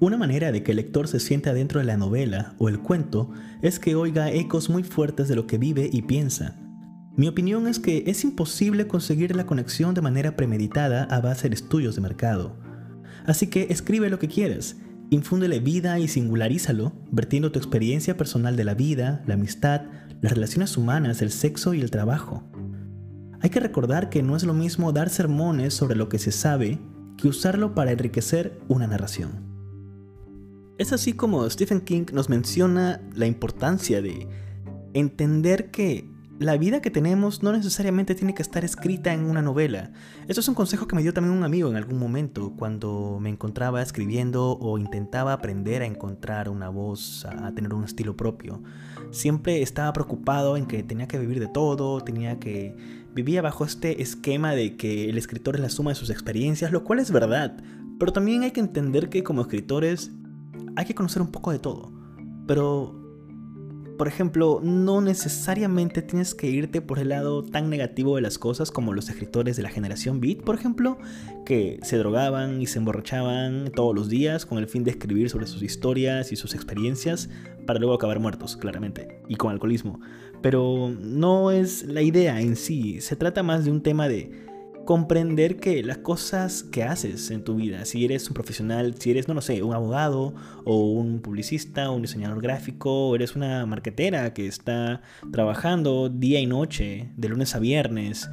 Una 0.00 0.16
manera 0.16 0.50
de 0.50 0.62
que 0.62 0.70
el 0.70 0.78
lector 0.78 1.06
se 1.06 1.20
sienta 1.20 1.52
dentro 1.52 1.78
de 1.78 1.84
la 1.84 1.98
novela 1.98 2.54
o 2.56 2.70
el 2.70 2.80
cuento 2.80 3.32
es 3.60 3.78
que 3.78 3.96
oiga 3.96 4.32
ecos 4.32 4.70
muy 4.70 4.82
fuertes 4.82 5.28
de 5.28 5.36
lo 5.36 5.46
que 5.46 5.58
vive 5.58 5.90
y 5.92 6.00
piensa. 6.00 6.58
Mi 7.16 7.28
opinión 7.28 7.68
es 7.68 7.80
que 7.80 8.04
es 8.06 8.24
imposible 8.24 8.86
conseguir 8.86 9.36
la 9.36 9.44
conexión 9.44 9.92
de 9.92 10.00
manera 10.00 10.36
premeditada 10.36 11.04
a 11.04 11.20
base 11.20 11.50
de 11.50 11.54
estudios 11.54 11.96
de 11.96 12.00
mercado. 12.00 12.64
Así 13.26 13.48
que 13.48 13.66
escribe 13.70 14.08
lo 14.08 14.18
que 14.18 14.28
quieras, 14.28 14.76
infúndele 15.10 15.60
vida 15.60 15.98
y 15.98 16.08
singularízalo, 16.08 16.92
vertiendo 17.10 17.52
tu 17.52 17.58
experiencia 17.58 18.16
personal 18.16 18.56
de 18.56 18.64
la 18.64 18.74
vida, 18.74 19.22
la 19.26 19.34
amistad, 19.34 19.82
las 20.22 20.32
relaciones 20.32 20.76
humanas, 20.76 21.22
el 21.22 21.30
sexo 21.30 21.74
y 21.74 21.80
el 21.80 21.90
trabajo. 21.90 22.44
Hay 23.40 23.50
que 23.50 23.60
recordar 23.60 24.08
que 24.08 24.22
no 24.22 24.36
es 24.36 24.44
lo 24.44 24.54
mismo 24.54 24.92
dar 24.92 25.10
sermones 25.10 25.74
sobre 25.74 25.96
lo 25.96 26.08
que 26.08 26.18
se 26.18 26.32
sabe 26.32 26.78
que 27.16 27.28
usarlo 27.28 27.74
para 27.74 27.92
enriquecer 27.92 28.58
una 28.68 28.86
narración. 28.86 29.46
Es 30.78 30.92
así 30.92 31.14
como 31.14 31.48
Stephen 31.48 31.80
King 31.80 32.06
nos 32.12 32.28
menciona 32.28 33.00
la 33.14 33.26
importancia 33.26 34.02
de 34.02 34.28
entender 34.92 35.70
que 35.70 36.10
la 36.38 36.58
vida 36.58 36.82
que 36.82 36.90
tenemos 36.90 37.42
no 37.42 37.52
necesariamente 37.52 38.14
tiene 38.14 38.34
que 38.34 38.42
estar 38.42 38.64
escrita 38.64 39.12
en 39.12 39.24
una 39.24 39.40
novela. 39.40 39.92
Esto 40.28 40.40
es 40.40 40.48
un 40.48 40.54
consejo 40.54 40.86
que 40.86 40.94
me 40.94 41.02
dio 41.02 41.14
también 41.14 41.36
un 41.36 41.44
amigo 41.44 41.70
en 41.70 41.76
algún 41.76 41.98
momento, 41.98 42.52
cuando 42.56 43.18
me 43.20 43.30
encontraba 43.30 43.80
escribiendo 43.80 44.58
o 44.58 44.76
intentaba 44.78 45.32
aprender 45.32 45.82
a 45.82 45.86
encontrar 45.86 46.50
una 46.50 46.68
voz, 46.68 47.24
a 47.24 47.52
tener 47.52 47.72
un 47.72 47.84
estilo 47.84 48.16
propio. 48.16 48.62
Siempre 49.12 49.62
estaba 49.62 49.92
preocupado 49.92 50.56
en 50.56 50.66
que 50.66 50.82
tenía 50.82 51.08
que 51.08 51.18
vivir 51.18 51.40
de 51.40 51.48
todo, 51.48 52.00
tenía 52.02 52.38
que... 52.38 52.76
Vivía 53.14 53.40
bajo 53.40 53.64
este 53.64 54.02
esquema 54.02 54.54
de 54.54 54.76
que 54.76 55.08
el 55.08 55.16
escritor 55.16 55.54
es 55.54 55.62
la 55.62 55.70
suma 55.70 55.92
de 55.92 55.94
sus 55.94 56.10
experiencias, 56.10 56.70
lo 56.70 56.84
cual 56.84 56.98
es 56.98 57.10
verdad, 57.10 57.56
pero 57.98 58.12
también 58.12 58.42
hay 58.42 58.50
que 58.50 58.60
entender 58.60 59.08
que 59.08 59.24
como 59.24 59.40
escritores 59.40 60.10
hay 60.76 60.84
que 60.84 60.94
conocer 60.94 61.22
un 61.22 61.32
poco 61.32 61.50
de 61.50 61.58
todo. 61.58 61.90
Pero 62.46 63.05
por 63.96 64.08
ejemplo, 64.08 64.60
no 64.62 65.00
necesariamente 65.00 66.02
tienes 66.02 66.34
que 66.34 66.48
irte 66.48 66.80
por 66.80 66.98
el 66.98 67.10
lado 67.10 67.42
tan 67.42 67.70
negativo 67.70 68.16
de 68.16 68.22
las 68.22 68.38
cosas 68.38 68.70
como 68.70 68.92
los 68.92 69.08
escritores 69.08 69.56
de 69.56 69.62
la 69.62 69.70
generación 69.70 70.20
Beat, 70.20 70.42
por 70.42 70.54
ejemplo, 70.54 70.98
que 71.44 71.78
se 71.82 71.96
drogaban 71.96 72.60
y 72.60 72.66
se 72.66 72.78
emborrachaban 72.78 73.70
todos 73.74 73.94
los 73.94 74.08
días 74.08 74.46
con 74.46 74.58
el 74.58 74.68
fin 74.68 74.84
de 74.84 74.90
escribir 74.90 75.30
sobre 75.30 75.46
sus 75.46 75.62
historias 75.62 76.32
y 76.32 76.36
sus 76.36 76.54
experiencias 76.54 77.28
para 77.66 77.78
luego 77.78 77.94
acabar 77.94 78.20
muertos, 78.20 78.56
claramente, 78.56 79.20
y 79.28 79.36
con 79.36 79.50
alcoholismo. 79.50 80.00
Pero 80.42 80.94
no 80.98 81.50
es 81.50 81.84
la 81.84 82.02
idea 82.02 82.40
en 82.40 82.56
sí, 82.56 83.00
se 83.00 83.16
trata 83.16 83.42
más 83.42 83.64
de 83.64 83.70
un 83.70 83.82
tema 83.82 84.08
de 84.08 84.46
comprender 84.86 85.58
que 85.58 85.82
las 85.82 85.98
cosas 85.98 86.62
que 86.62 86.82
haces 86.82 87.30
en 87.30 87.44
tu 87.44 87.56
vida, 87.56 87.84
si 87.84 88.06
eres 88.06 88.26
un 88.28 88.34
profesional, 88.34 88.94
si 88.98 89.10
eres, 89.10 89.28
no 89.28 89.34
lo 89.34 89.42
sé, 89.42 89.62
un 89.62 89.74
abogado 89.74 90.34
o 90.64 90.92
un 90.92 91.20
publicista, 91.20 91.90
un 91.90 92.00
diseñador 92.00 92.40
gráfico, 92.40 93.14
eres 93.14 93.36
una 93.36 93.66
marquetera 93.66 94.32
que 94.32 94.46
está 94.46 95.02
trabajando 95.30 96.08
día 96.08 96.40
y 96.40 96.46
noche, 96.46 97.12
de 97.16 97.28
lunes 97.28 97.54
a 97.54 97.58
viernes, 97.58 98.30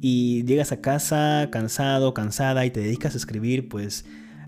y 0.00 0.44
llegas 0.44 0.72
a 0.72 0.80
casa 0.80 1.48
cansado, 1.52 2.14
cansada 2.14 2.66
y 2.66 2.70
te 2.70 2.80
dedicas 2.80 3.14
a 3.14 3.18
escribir, 3.18 3.68
pues 3.68 4.04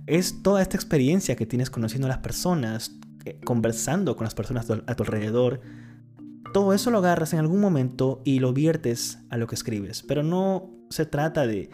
es 0.07 0.43
toda 0.43 0.63
esta 0.63 0.77
experiencia 0.77 1.37
que 1.37 1.47
tienes 1.47 1.71
conociendo 1.71 2.07
a 2.07 2.11
las 2.11 2.19
personas, 2.19 2.99
eh, 3.25 3.39
conversando 3.45 4.17
con 4.17 4.25
las 4.25 4.35
personas 4.35 4.69
a 4.69 4.95
tu 4.97 5.03
alrededor. 5.05 5.61
Todo 6.53 6.73
eso 6.73 6.91
lo 6.91 6.99
agarras 6.99 7.33
en 7.35 7.39
algún 7.39 7.61
momento 7.61 8.21
y 8.25 8.41
lo 8.41 8.53
viertes 8.53 9.19
a 9.31 9.37
lo 9.37 9.47
que 9.47 9.55
escribes. 9.55 10.03
Pero 10.03 10.23
no 10.23 10.82
se 10.93 11.07
trata 11.07 11.47
de 11.47 11.71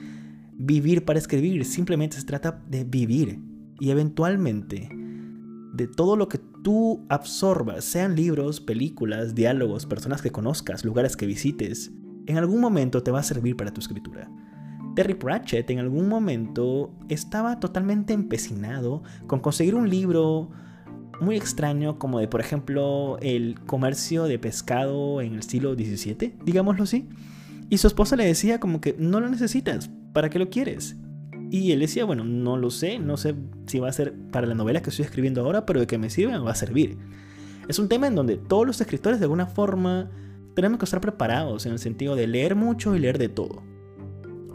vivir 0.53 1.05
para 1.05 1.19
escribir, 1.19 1.65
simplemente 1.65 2.17
se 2.17 2.27
trata 2.27 2.63
de 2.69 2.85
vivir. 2.85 3.41
Y 3.81 3.91
eventualmente, 3.91 4.89
de 5.75 5.87
todo 5.87 6.17
lo 6.17 6.29
que 6.29 6.39
tú 6.63 7.05
absorbas, 7.09 7.85
sean 7.85 8.17
libros, 8.17 8.61
películas, 8.61 9.35
diálogos, 9.35 9.87
personas 9.87 10.23
que 10.23 10.33
conozcas, 10.33 10.85
lugares 10.85 11.17
que 11.17 11.27
visites, 11.27 11.93
en 12.27 12.37
algún 12.37 12.61
momento 12.61 13.03
te 13.03 13.11
va 13.11 13.21
a 13.21 13.25
servir 13.25 13.57
para 13.57 13.73
tu 13.73 13.81
escritura. 13.81 14.31
Terry 14.95 15.15
Pratchett 15.15 15.71
en 15.71 15.79
algún 15.79 16.09
momento 16.09 16.91
estaba 17.09 17.61
totalmente 17.61 18.13
empecinado 18.13 19.03
con 19.29 19.39
conseguir 19.39 19.77
un 19.77 19.89
libro 19.89 20.51
muy 21.21 21.37
extraño 21.37 21.99
como 21.99 22.21
de 22.21 22.29
por 22.29 22.41
ejemplo 22.41 23.19
el 23.21 23.61
comercio 23.67 24.25
de 24.25 24.39
pescado 24.39 25.21
en 25.21 25.35
el 25.35 25.43
siglo 25.43 25.75
XVII, 25.75 26.35
digámoslo 26.45 26.85
así. 26.85 27.09
Y 27.71 27.79
su 27.79 27.87
esposa 27.87 28.17
le 28.17 28.25
decía 28.25 28.61
como 28.61 28.81
que 28.81 28.95
no 28.99 29.21
lo 29.21 29.29
necesitas, 29.29 29.91
¿para 30.13 30.31
qué 30.31 30.39
lo 30.39 30.51
quieres? 30.51 30.97
Y 31.51 31.73
él 31.73 31.81
decía, 31.81 32.05
bueno, 32.05 32.25
no 32.25 32.57
lo 32.57 32.71
sé, 32.71 32.99
no 32.99 33.17
sé 33.17 33.35
si 33.67 33.79
va 33.79 33.89
a 33.89 33.93
ser 33.93 34.15
para 34.31 34.47
la 34.47 34.55
novela 34.55 34.83
que 34.83 34.91
estoy 34.91 35.05
escribiendo 35.05 35.43
ahora, 35.43 35.65
pero 35.65 35.81
de 35.81 35.87
que 35.87 35.99
me 35.99 36.11
sirve 36.11 36.37
va 36.39 36.51
a 36.51 36.55
servir. 36.55 36.99
Es 37.69 37.79
un 37.79 37.89
tema 37.89 38.07
en 38.07 38.15
donde 38.15 38.37
todos 38.37 38.67
los 38.67 38.81
escritores 38.81 39.19
de 39.19 39.25
alguna 39.25 39.47
forma 39.47 40.11
tenemos 40.55 40.79
que 40.79 40.85
estar 40.85 41.01
preparados 41.01 41.67
en 41.67 41.73
el 41.73 41.79
sentido 41.79 42.17
de 42.17 42.27
leer 42.27 42.55
mucho 42.55 42.97
y 42.97 42.99
leer 42.99 43.19
de 43.19 43.29
todo. 43.29 43.63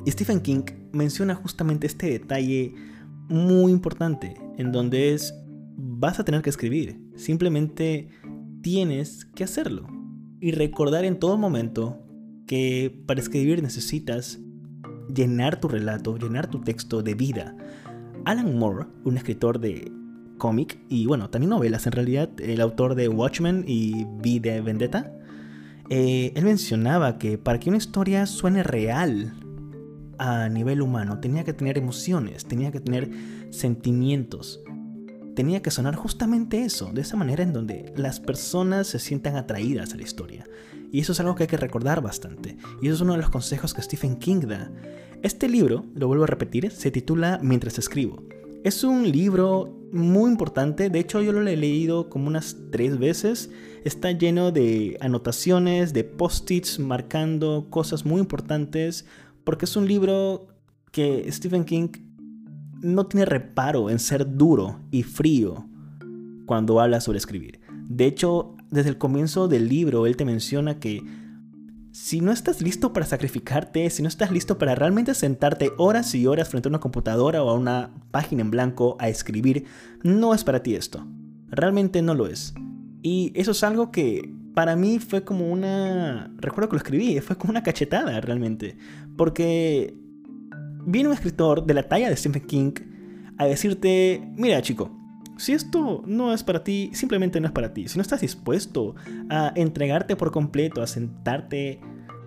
Y 0.05 0.11
Stephen 0.11 0.41
King 0.41 0.63
menciona 0.91 1.35
justamente 1.35 1.87
este 1.87 2.09
detalle 2.09 2.73
muy 3.29 3.71
importante, 3.71 4.35
en 4.57 4.71
donde 4.71 5.13
es, 5.13 5.33
vas 5.77 6.19
a 6.19 6.25
tener 6.25 6.41
que 6.41 6.49
escribir, 6.49 6.99
simplemente 7.15 8.09
tienes 8.61 9.25
que 9.25 9.43
hacerlo. 9.43 9.87
Y 10.41 10.51
recordar 10.51 11.05
en 11.05 11.19
todo 11.19 11.37
momento 11.37 12.02
para 13.05 13.19
escribir 13.19 13.61
necesitas 13.61 14.39
llenar 15.13 15.59
tu 15.59 15.67
relato, 15.67 16.17
llenar 16.17 16.49
tu 16.49 16.61
texto 16.61 17.01
de 17.03 17.15
vida. 17.15 17.55
Alan 18.25 18.57
Moore, 18.57 18.87
un 19.03 19.17
escritor 19.17 19.59
de 19.59 19.91
cómic 20.37 20.79
y 20.89 21.05
bueno, 21.05 21.29
también 21.29 21.51
novelas 21.51 21.85
en 21.87 21.93
realidad, 21.93 22.29
el 22.39 22.61
autor 22.61 22.95
de 22.95 23.07
Watchmen 23.07 23.65
y 23.67 24.05
V 24.05 24.39
de 24.41 24.61
Vendetta, 24.61 25.13
eh, 25.89 26.31
él 26.35 26.45
mencionaba 26.45 27.17
que 27.17 27.37
para 27.37 27.59
que 27.59 27.69
una 27.69 27.77
historia 27.77 28.25
suene 28.25 28.63
real 28.63 29.33
a 30.17 30.47
nivel 30.49 30.81
humano, 30.81 31.19
tenía 31.19 31.43
que 31.43 31.53
tener 31.53 31.77
emociones, 31.77 32.45
tenía 32.45 32.71
que 32.71 32.79
tener 32.79 33.09
sentimientos, 33.49 34.61
tenía 35.35 35.61
que 35.61 35.71
sonar 35.71 35.95
justamente 35.95 36.63
eso, 36.63 36.91
de 36.93 37.01
esa 37.01 37.17
manera 37.17 37.43
en 37.43 37.53
donde 37.53 37.93
las 37.97 38.19
personas 38.19 38.87
se 38.87 38.99
sientan 38.99 39.35
atraídas 39.35 39.93
a 39.93 39.97
la 39.97 40.03
historia. 40.03 40.45
Y 40.93 40.99
eso 40.99 41.11
es 41.11 41.19
algo 41.19 41.33
que 41.33 41.43
hay 41.43 41.47
que 41.47 41.57
recordar 41.57 42.03
bastante. 42.03 42.55
Y 42.79 42.85
eso 42.85 42.93
es 42.93 43.01
uno 43.01 43.13
de 43.13 43.17
los 43.17 43.31
consejos 43.31 43.73
que 43.73 43.81
Stephen 43.81 44.15
King 44.15 44.41
da. 44.41 44.71
Este 45.23 45.49
libro, 45.49 45.87
lo 45.95 46.05
vuelvo 46.05 46.25
a 46.25 46.27
repetir, 46.27 46.69
se 46.69 46.91
titula 46.91 47.39
Mientras 47.41 47.79
escribo. 47.79 48.21
Es 48.63 48.83
un 48.83 49.11
libro 49.11 49.75
muy 49.91 50.29
importante, 50.29 50.91
de 50.91 50.99
hecho 50.99 51.23
yo 51.23 51.31
lo 51.31 51.41
he 51.41 51.57
leído 51.57 52.11
como 52.11 52.27
unas 52.27 52.57
tres 52.71 52.99
veces. 52.99 53.49
Está 53.83 54.11
lleno 54.11 54.51
de 54.51 54.95
anotaciones, 55.01 55.93
de 55.93 56.03
post-its 56.03 56.77
marcando 56.77 57.65
cosas 57.71 58.05
muy 58.05 58.21
importantes, 58.21 59.07
porque 59.43 59.65
es 59.65 59.75
un 59.75 59.87
libro 59.87 60.45
que 60.91 61.25
Stephen 61.31 61.65
King 61.65 61.89
no 62.81 63.07
tiene 63.07 63.25
reparo 63.25 63.89
en 63.89 63.97
ser 63.97 64.37
duro 64.37 64.79
y 64.91 65.01
frío 65.01 65.65
cuando 66.45 66.79
habla 66.79 67.01
sobre 67.01 67.17
escribir. 67.17 67.61
De 67.89 68.05
hecho, 68.05 68.55
desde 68.73 68.89
el 68.89 68.97
comienzo 68.97 69.47
del 69.47 69.69
libro, 69.69 70.07
él 70.07 70.17
te 70.17 70.25
menciona 70.25 70.79
que 70.79 71.01
si 71.91 72.21
no 72.21 72.31
estás 72.31 72.59
listo 72.59 72.91
para 72.91 73.05
sacrificarte, 73.05 73.87
si 73.91 74.01
no 74.01 74.07
estás 74.07 74.31
listo 74.31 74.57
para 74.57 74.73
realmente 74.73 75.13
sentarte 75.13 75.71
horas 75.77 76.15
y 76.15 76.25
horas 76.25 76.49
frente 76.49 76.67
a 76.67 76.71
una 76.71 76.79
computadora 76.79 77.43
o 77.43 77.49
a 77.49 77.53
una 77.53 77.93
página 78.09 78.41
en 78.41 78.49
blanco 78.49 78.97
a 78.99 79.09
escribir, 79.09 79.65
no 80.01 80.33
es 80.33 80.43
para 80.43 80.63
ti 80.63 80.73
esto. 80.73 81.05
Realmente 81.49 82.01
no 82.01 82.15
lo 82.15 82.25
es. 82.25 82.55
Y 83.03 83.31
eso 83.35 83.51
es 83.51 83.63
algo 83.63 83.91
que 83.91 84.33
para 84.55 84.75
mí 84.75 84.97
fue 84.97 85.23
como 85.23 85.51
una... 85.51 86.33
Recuerdo 86.37 86.69
que 86.69 86.75
lo 86.75 86.77
escribí, 86.77 87.19
fue 87.19 87.37
como 87.37 87.51
una 87.51 87.61
cachetada 87.61 88.19
realmente. 88.21 88.75
Porque 89.15 89.93
viene 90.85 91.09
un 91.09 91.13
escritor 91.13 91.63
de 91.63 91.75
la 91.75 91.87
talla 91.87 92.09
de 92.09 92.17
Stephen 92.17 92.47
King 92.47 92.73
a 93.37 93.45
decirte, 93.45 94.27
mira 94.35 94.63
chico, 94.63 95.02
si 95.37 95.53
esto 95.53 96.03
no 96.05 96.33
es 96.33 96.43
para 96.43 96.63
ti, 96.63 96.91
simplemente 96.93 97.39
no 97.39 97.47
es 97.47 97.53
para 97.53 97.73
ti. 97.73 97.87
Si 97.87 97.97
no 97.97 98.01
estás 98.01 98.21
dispuesto 98.21 98.95
a 99.29 99.51
entregarte 99.55 100.15
por 100.15 100.31
completo, 100.31 100.81
a 100.81 100.87
sentarte 100.87 101.79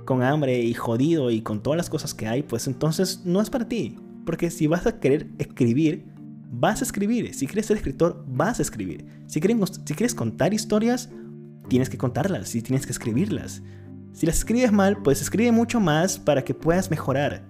con 0.04 0.22
hambre 0.22 0.60
y 0.60 0.74
jodido 0.74 1.30
y 1.30 1.42
con 1.42 1.62
todas 1.62 1.76
las 1.76 1.90
cosas 1.90 2.14
que 2.14 2.26
hay, 2.26 2.42
pues 2.42 2.66
entonces 2.66 3.22
no 3.24 3.40
es 3.40 3.50
para 3.50 3.68
ti. 3.68 3.96
Porque 4.24 4.50
si 4.50 4.66
vas 4.66 4.86
a 4.86 4.98
querer 4.98 5.28
escribir, 5.38 6.06
vas 6.50 6.80
a 6.80 6.84
escribir. 6.84 7.32
Si 7.34 7.46
quieres 7.46 7.66
ser 7.66 7.76
escritor, 7.76 8.24
vas 8.26 8.58
a 8.58 8.62
escribir. 8.62 9.06
Si 9.26 9.40
quieres, 9.40 10.14
contar 10.14 10.54
historias, 10.54 11.10
tienes 11.68 11.90
que 11.90 11.98
contarlas 11.98 12.54
y 12.54 12.62
tienes 12.62 12.86
que 12.86 12.92
escribirlas. 12.92 13.62
Si 14.12 14.26
las 14.26 14.38
escribes 14.38 14.72
mal, 14.72 15.02
pues 15.02 15.20
escribe 15.20 15.52
mucho 15.52 15.78
más 15.78 16.18
para 16.18 16.42
que 16.42 16.54
puedas 16.54 16.90
mejorar. 16.90 17.44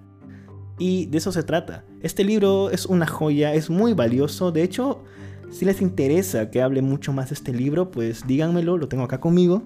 Y 0.77 1.07
de 1.07 1.17
eso 1.17 1.31
se 1.31 1.43
trata. 1.43 1.85
Este 2.01 2.23
libro 2.23 2.69
es 2.69 2.85
una 2.85 3.07
joya, 3.07 3.53
es 3.53 3.69
muy 3.69 3.93
valioso. 3.93 4.51
De 4.51 4.63
hecho, 4.63 5.03
si 5.49 5.65
les 5.65 5.81
interesa 5.81 6.51
que 6.51 6.61
hable 6.61 6.81
mucho 6.81 7.13
más 7.13 7.29
de 7.29 7.35
este 7.35 7.53
libro, 7.53 7.91
pues 7.91 8.25
díganmelo, 8.27 8.77
lo 8.77 8.87
tengo 8.87 9.03
acá 9.03 9.19
conmigo. 9.19 9.63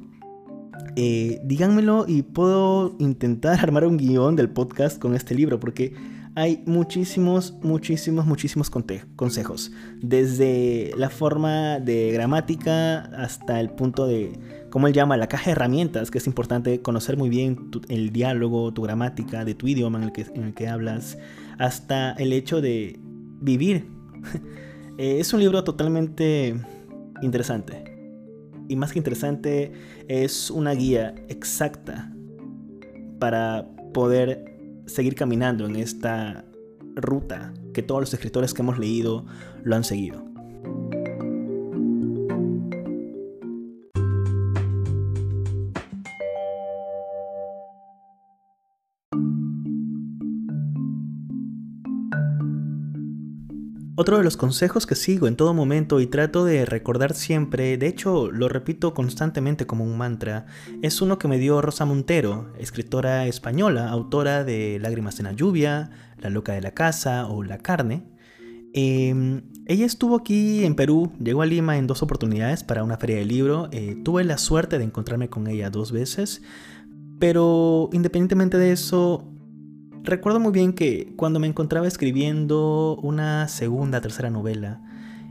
Eh, 0.95 1.39
díganmelo 1.43 2.05
y 2.07 2.21
puedo 2.21 2.95
intentar 2.99 3.59
armar 3.63 3.85
un 3.85 3.97
guion 3.97 4.35
del 4.35 4.49
podcast 4.49 4.99
con 4.99 5.15
este 5.15 5.35
libro, 5.35 5.59
porque 5.59 5.93
hay 6.35 6.63
muchísimos, 6.65 7.55
muchísimos, 7.61 8.25
muchísimos 8.25 8.69
consejos. 8.69 9.71
Desde 10.01 10.91
la 10.95 11.09
forma 11.09 11.79
de 11.79 12.11
gramática 12.11 12.99
hasta 13.21 13.59
el 13.59 13.71
punto 13.71 14.07
de, 14.07 14.31
como 14.69 14.87
él 14.87 14.93
llama, 14.93 15.17
la 15.17 15.27
caja 15.27 15.45
de 15.45 15.51
herramientas, 15.51 16.09
que 16.09 16.19
es 16.19 16.27
importante 16.27 16.81
conocer 16.81 17.17
muy 17.17 17.29
bien 17.29 17.71
el 17.89 18.11
diálogo, 18.11 18.73
tu 18.73 18.81
gramática, 18.81 19.43
de 19.43 19.55
tu 19.55 19.67
idioma 19.67 19.97
en 19.97 20.05
el, 20.05 20.11
que, 20.13 20.21
en 20.33 20.43
el 20.43 20.53
que 20.53 20.69
hablas, 20.69 21.17
hasta 21.57 22.13
el 22.13 22.31
hecho 22.31 22.61
de 22.61 22.99
vivir. 23.41 23.87
Eh, 24.97 25.19
es 25.19 25.33
un 25.33 25.39
libro 25.39 25.63
totalmente 25.63 26.55
interesante. 27.21 27.83
Y 28.67 28.75
más 28.75 28.93
que 28.93 28.99
interesante, 28.99 29.71
es 30.07 30.49
una 30.49 30.71
guía 30.71 31.15
exacta 31.27 32.13
para 33.19 33.67
poder 33.93 34.83
seguir 34.85 35.15
caminando 35.15 35.65
en 35.65 35.75
esta 35.75 36.45
ruta 36.95 37.53
que 37.73 37.83
todos 37.83 38.01
los 38.01 38.13
escritores 38.13 38.53
que 38.53 38.61
hemos 38.61 38.77
leído 38.79 39.25
lo 39.63 39.75
han 39.75 39.83
seguido. 39.83 40.30
Otro 53.95 54.17
de 54.17 54.23
los 54.23 54.37
consejos 54.37 54.87
que 54.87 54.95
sigo 54.95 55.27
en 55.27 55.35
todo 55.35 55.53
momento 55.53 55.99
y 55.99 56.07
trato 56.07 56.45
de 56.45 56.65
recordar 56.65 57.13
siempre, 57.13 57.77
de 57.77 57.87
hecho 57.87 58.31
lo 58.31 58.47
repito 58.47 58.93
constantemente 58.93 59.67
como 59.67 59.83
un 59.83 59.97
mantra, 59.97 60.45
es 60.81 61.01
uno 61.01 61.19
que 61.19 61.27
me 61.27 61.37
dio 61.37 61.61
Rosa 61.61 61.83
Montero, 61.83 62.53
escritora 62.57 63.27
española, 63.27 63.89
autora 63.89 64.45
de 64.45 64.79
Lágrimas 64.79 65.19
en 65.19 65.25
la 65.25 65.33
lluvia, 65.33 65.91
La 66.17 66.29
loca 66.29 66.53
de 66.53 66.61
la 66.61 66.71
casa 66.71 67.27
o 67.27 67.43
La 67.43 67.57
carne. 67.57 68.05
Em, 68.73 69.41
ella 69.65 69.85
estuvo 69.85 70.15
aquí 70.15 70.63
en 70.63 70.75
Perú, 70.75 71.11
llegó 71.21 71.41
a 71.41 71.45
Lima 71.45 71.77
en 71.77 71.85
dos 71.85 72.01
oportunidades 72.01 72.63
para 72.63 72.85
una 72.85 72.97
feria 72.97 73.17
de 73.17 73.25
libro, 73.25 73.67
eh, 73.73 73.97
tuve 74.05 74.23
la 74.23 74.37
suerte 74.37 74.77
de 74.77 74.85
encontrarme 74.85 75.29
con 75.29 75.47
ella 75.47 75.69
dos 75.69 75.91
veces, 75.91 76.41
pero 77.19 77.89
independientemente 77.91 78.57
de 78.57 78.71
eso, 78.71 79.30
Recuerdo 80.03 80.39
muy 80.39 80.51
bien 80.51 80.73
que 80.73 81.13
cuando 81.15 81.39
me 81.39 81.47
encontraba 81.47 81.87
escribiendo 81.87 82.97
una 83.03 83.47
segunda, 83.47 84.01
tercera 84.01 84.31
novela, 84.31 84.81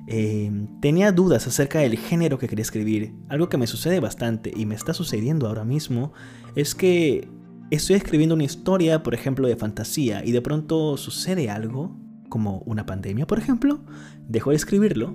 em, 0.07 0.81
tenía 0.81 1.11
dudas 1.11 1.47
acerca 1.49 1.81
del 1.81 1.99
género 1.99 2.39
que 2.39 2.47
quería 2.47 2.63
escribir. 2.63 3.13
Algo 3.29 3.49
que 3.49 3.59
me 3.59 3.67
sucede 3.67 3.99
bastante 3.99 4.53
y 4.55 4.67
me 4.67 4.77
está 4.77 4.95
sucediendo 4.95 5.49
ahora 5.49 5.65
mismo 5.65 6.13
es 6.55 6.77
que 6.77 7.29
estoy 7.71 7.97
escribiendo 7.97 8.37
una 8.37 8.45
historia, 8.45 9.03
por 9.03 9.15
ejemplo, 9.15 9.49
de 9.49 9.57
fantasía 9.57 10.25
y 10.25 10.31
de 10.31 10.41
pronto 10.41 10.97
sucede 10.97 11.51
algo, 11.51 11.97
como 12.29 12.59
una 12.61 12.87
pandemia, 12.87 13.27
por 13.27 13.39
ejemplo, 13.39 13.81
dejo 14.29 14.51
de 14.51 14.57
escribirlo, 14.57 15.13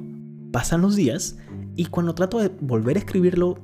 pasan 0.52 0.82
los 0.82 0.98
días 0.98 1.38
y 1.78 1.86
cuando 1.86 2.14
trato 2.14 2.40
de 2.40 2.50
volver 2.50 2.98
a 2.98 3.00
escribirlo, 3.00 3.58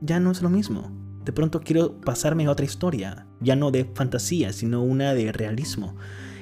ya 0.00 0.20
no 0.20 0.30
es 0.30 0.40
lo 0.40 0.50
mismo. 0.50 0.90
De 1.24 1.32
pronto 1.32 1.60
quiero 1.60 2.00
pasarme 2.00 2.46
a 2.46 2.50
otra 2.50 2.64
historia, 2.64 3.26
ya 3.42 3.56
no 3.56 3.70
de 3.70 3.84
fantasía, 3.84 4.52
sino 4.52 4.82
una 4.82 5.14
de 5.14 5.32
realismo. 5.32 5.96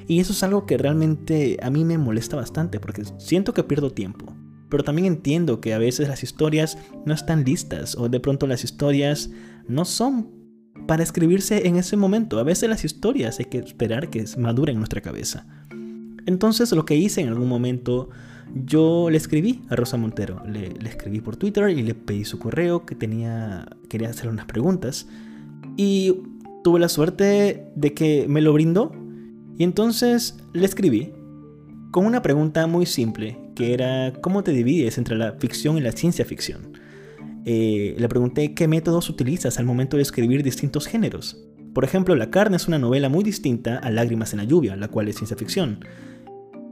Y 0.07 0.21
eso 0.21 0.33
es 0.33 0.42
algo 0.42 0.66
que 0.66 0.76
realmente 0.76 1.57
a 1.62 1.71
mí 1.71 1.85
me 1.85 1.99
molesta 1.99 2.37
bastante 2.37 2.80
porque 2.80 3.04
siento 3.19 3.54
que 3.54 3.62
pierdo 3.62 3.92
tiempo. 3.92 4.35
Pero 4.69 4.85
también 4.85 5.07
entiendo 5.07 5.61
que 5.61 5.75
a 5.75 5.78
veces 5.78 6.09
las 6.09 6.23
historias 6.23 6.78
no 7.04 7.14
están 7.14 7.45
listas 7.45 7.97
o 7.97 8.09
de 8.09 8.21
pronto 8.21 8.47
las 8.47 8.64
historias 8.64 9.30
no 9.69 9.85
son 9.85 10.30
para 10.87 11.02
escribirse 11.02 11.66
en 11.69 11.76
ese 11.76 11.97
momento. 11.97 12.38
A 12.38 12.42
veces 12.42 12.69
las 12.69 12.85
historias 12.85 13.38
hay 13.38 13.47
que 13.47 13.59
esperar 13.59 14.11
que 14.11 14.25
maduren 14.37 14.75
en 14.75 14.80
nuestra 14.80 15.00
cabeza. 15.00 15.47
Entonces 16.26 16.73
lo 16.73 16.85
que 16.85 16.97
hice 16.97 17.21
en 17.21 17.28
algún 17.28 17.49
momento, 17.49 18.11
yo 18.64 19.11
le 19.11 19.16
escribí 19.16 19.62
a 19.69 19.76
Rosa 19.76 19.97
Montero, 19.97 20.42
le, 20.47 20.75
escribí 20.88 21.21
por 21.21 21.37
Twitter 21.37 21.71
y 21.71 21.83
le 21.83 21.95
pedí 21.95 22.25
su 22.25 22.38
correo 22.38 22.85
que 22.85 22.95
tenía, 22.95 23.69
quería 23.88 24.11
hacer 24.11 24.28
unas 24.28 24.47
preguntas 24.47 25.07
y 25.76 26.16
tuve 26.62 26.81
la 26.81 26.88
suerte 26.88 27.67
de 27.75 27.95
que 27.95 28.26
me 28.29 28.40
lo 28.40 28.52
brindó 28.52 28.93
y 29.57 29.64
entonces 29.64 30.38
le 30.52 30.64
escribí 30.64 31.12
con 31.90 32.07
una 32.07 32.23
pregunta 32.23 32.67
muy 32.67 32.87
simple 32.87 33.38
que 33.55 33.75
era 33.75 34.12
¿cómo 34.21 34.43
te 34.43 34.52
divides 34.52 34.99
entre 34.99 35.17
la 35.17 35.33
ficción 35.33 35.76
y 35.76 35.81
la 35.81 35.93
ciencia 35.93 36.25
ficción? 36.25 36.79
Eh, 37.45 37.95
le 37.99 38.09
pregunté 38.09 38.55
qué 38.55 38.69
métodos 38.69 39.09
utilizas 39.09 39.59
al 39.59 39.67
momento 39.67 39.97
de 39.97 40.02
escribir 40.02 40.43
distintos 40.43 40.87
géneros. 40.87 41.43
Por 41.75 41.85
ejemplo, 41.85 42.14
La 42.17 42.31
carne 42.31 42.57
es 42.57 42.69
una 42.69 42.79
novela 42.79 43.09
muy 43.09 43.25
distinta 43.25 43.79
a 43.79 43.90
Lágrimas 43.90 44.33
en 44.33 44.38
la 44.38 44.45
lluvia, 44.45 44.76
la 44.76 44.88
cual 44.88 45.09
es 45.09 45.17
ciencia 45.17 45.37
ficción. 45.37 45.85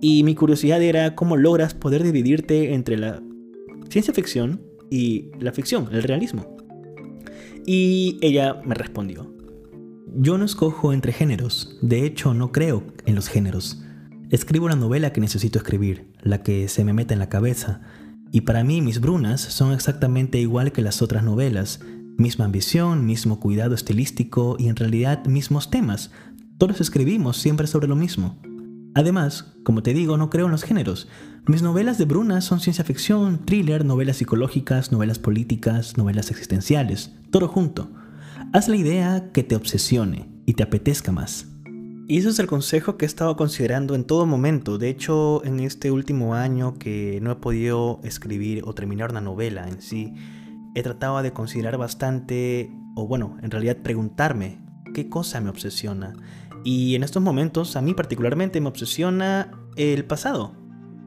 Y 0.00 0.22
mi 0.24 0.34
curiosidad 0.34 0.82
era 0.82 1.14
cómo 1.14 1.36
logras 1.36 1.74
poder 1.74 2.02
dividirte 2.02 2.74
entre 2.74 2.98
la 2.98 3.22
ciencia 3.88 4.12
ficción 4.12 4.60
y 4.90 5.30
la 5.38 5.52
ficción, 5.52 5.88
el 5.92 6.02
realismo. 6.02 6.56
Y 7.66 8.18
ella 8.22 8.60
me 8.64 8.74
respondió, 8.74 9.32
yo 10.16 10.38
no 10.38 10.44
escojo 10.44 10.92
entre 10.92 11.12
géneros, 11.12 11.76
de 11.82 12.04
hecho 12.04 12.34
no 12.34 12.52
creo 12.52 12.84
en 13.06 13.14
los 13.14 13.28
géneros. 13.28 13.82
Escribo 14.30 14.68
la 14.68 14.76
novela 14.76 15.12
que 15.12 15.20
necesito 15.20 15.58
escribir, 15.58 16.12
la 16.22 16.42
que 16.42 16.68
se 16.68 16.84
me 16.84 16.92
mete 16.92 17.14
en 17.14 17.20
la 17.20 17.28
cabeza, 17.28 17.80
y 18.30 18.42
para 18.42 18.64
mí 18.64 18.82
mis 18.82 19.00
brunas 19.00 19.40
son 19.40 19.72
exactamente 19.72 20.38
igual 20.38 20.72
que 20.72 20.82
las 20.82 21.00
otras 21.00 21.24
novelas, 21.24 21.80
misma 22.18 22.44
ambición, 22.44 23.06
mismo 23.06 23.40
cuidado 23.40 23.74
estilístico 23.74 24.56
y 24.58 24.68
en 24.68 24.76
realidad 24.76 25.24
mismos 25.26 25.70
temas. 25.70 26.10
Todos 26.58 26.80
escribimos 26.80 27.36
siempre 27.38 27.66
sobre 27.66 27.88
lo 27.88 27.96
mismo. 27.96 28.38
Además, 28.94 29.54
como 29.62 29.82
te 29.82 29.94
digo, 29.94 30.16
no 30.16 30.28
creo 30.28 30.46
en 30.46 30.52
los 30.52 30.64
géneros. 30.64 31.08
Mis 31.46 31.62
novelas 31.62 31.98
de 31.98 32.04
Bruna 32.04 32.40
son 32.40 32.60
ciencia 32.60 32.84
ficción, 32.84 33.38
thriller, 33.44 33.84
novelas 33.84 34.16
psicológicas, 34.16 34.90
novelas 34.90 35.18
políticas, 35.18 35.96
novelas 35.96 36.30
existenciales, 36.30 37.12
todo 37.30 37.48
junto. 37.48 37.90
Haz 38.50 38.66
la 38.66 38.76
idea 38.76 39.30
que 39.34 39.42
te 39.42 39.56
obsesione 39.56 40.26
y 40.46 40.54
te 40.54 40.62
apetezca 40.62 41.12
más. 41.12 41.46
Y 42.08 42.16
ese 42.16 42.30
es 42.30 42.38
el 42.38 42.46
consejo 42.46 42.96
que 42.96 43.04
he 43.04 43.06
estado 43.06 43.36
considerando 43.36 43.94
en 43.94 44.04
todo 44.04 44.24
momento. 44.24 44.78
De 44.78 44.88
hecho, 44.88 45.44
en 45.44 45.60
este 45.60 45.90
último 45.90 46.34
año 46.34 46.78
que 46.78 47.18
no 47.20 47.30
he 47.30 47.36
podido 47.36 48.00
escribir 48.04 48.62
o 48.64 48.74
terminar 48.74 49.10
una 49.10 49.20
novela 49.20 49.68
en 49.68 49.82
sí, 49.82 50.14
he 50.74 50.82
tratado 50.82 51.20
de 51.20 51.34
considerar 51.34 51.76
bastante, 51.76 52.70
o 52.96 53.06
bueno, 53.06 53.36
en 53.42 53.50
realidad 53.50 53.76
preguntarme 53.82 54.58
qué 54.94 55.10
cosa 55.10 55.42
me 55.42 55.50
obsesiona. 55.50 56.14
Y 56.64 56.94
en 56.94 57.02
estos 57.02 57.22
momentos 57.22 57.76
a 57.76 57.82
mí 57.82 57.92
particularmente 57.92 58.62
me 58.62 58.68
obsesiona 58.68 59.50
el 59.76 60.06
pasado. 60.06 60.54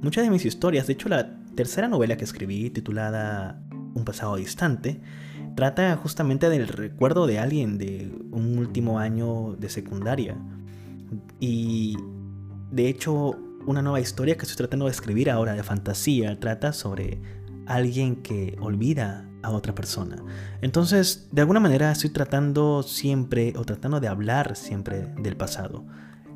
Muchas 0.04 0.26
de 0.26 0.30
mis 0.30 0.46
historias, 0.46 0.86
de 0.86 0.94
hecho 0.94 1.10
la 1.10 1.44
tercera 1.56 1.88
novela 1.88 2.18
que 2.18 2.24
escribí 2.24 2.70
titulada 2.70 3.64
Un 3.96 4.06
pasado 4.06 4.36
distante, 4.36 5.02
trata 5.56 5.96
justamente 5.98 6.50
del 6.50 6.68
recuerdo 6.68 7.28
de 7.28 7.40
alguien 7.40 7.78
de 7.78 8.12
un 8.32 8.58
último 8.58 9.00
año 9.00 9.56
de 9.58 9.70
secundaria. 9.70 10.38
Y 11.40 11.98
de 12.72 12.88
hecho 12.88 13.38
una 13.66 13.82
nueva 13.82 14.00
historia 14.00 14.36
que 14.36 14.44
estoy 14.44 14.58
tratando 14.58 14.86
de 14.86 14.92
escribir 14.92 15.30
ahora 15.30 15.54
de 15.54 15.64
fantasía 15.64 16.40
trata 16.40 16.74
sobre 16.74 17.22
alguien 17.68 18.18
que 18.18 18.58
olvida 18.60 19.28
a 19.44 19.52
otra 19.52 19.74
persona. 19.74 20.18
Entonces, 20.62 21.28
de 21.32 21.42
alguna 21.42 21.60
manera 21.60 21.92
estoy 21.92 22.12
tratando 22.12 22.84
siempre 22.84 23.54
o 23.56 23.64
tratando 23.64 24.00
de 24.00 24.08
hablar 24.08 24.56
siempre 24.56 25.08
del 25.18 25.36
pasado. 25.36 25.86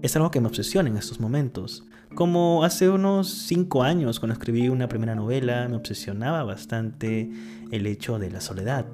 Es 0.01 0.15
algo 0.15 0.31
que 0.31 0.41
me 0.41 0.47
obsesiona 0.47 0.89
en 0.89 0.97
estos 0.97 1.19
momentos. 1.19 1.85
Como 2.13 2.63
hace 2.63 2.89
unos 2.89 3.29
5 3.29 3.83
años 3.83 4.19
cuando 4.19 4.33
escribí 4.33 4.69
una 4.69 4.87
primera 4.87 5.15
novela, 5.15 5.67
me 5.67 5.75
obsesionaba 5.75 6.43
bastante 6.43 7.31
el 7.71 7.87
hecho 7.87 8.19
de 8.19 8.31
la 8.31 8.41
soledad. 8.41 8.85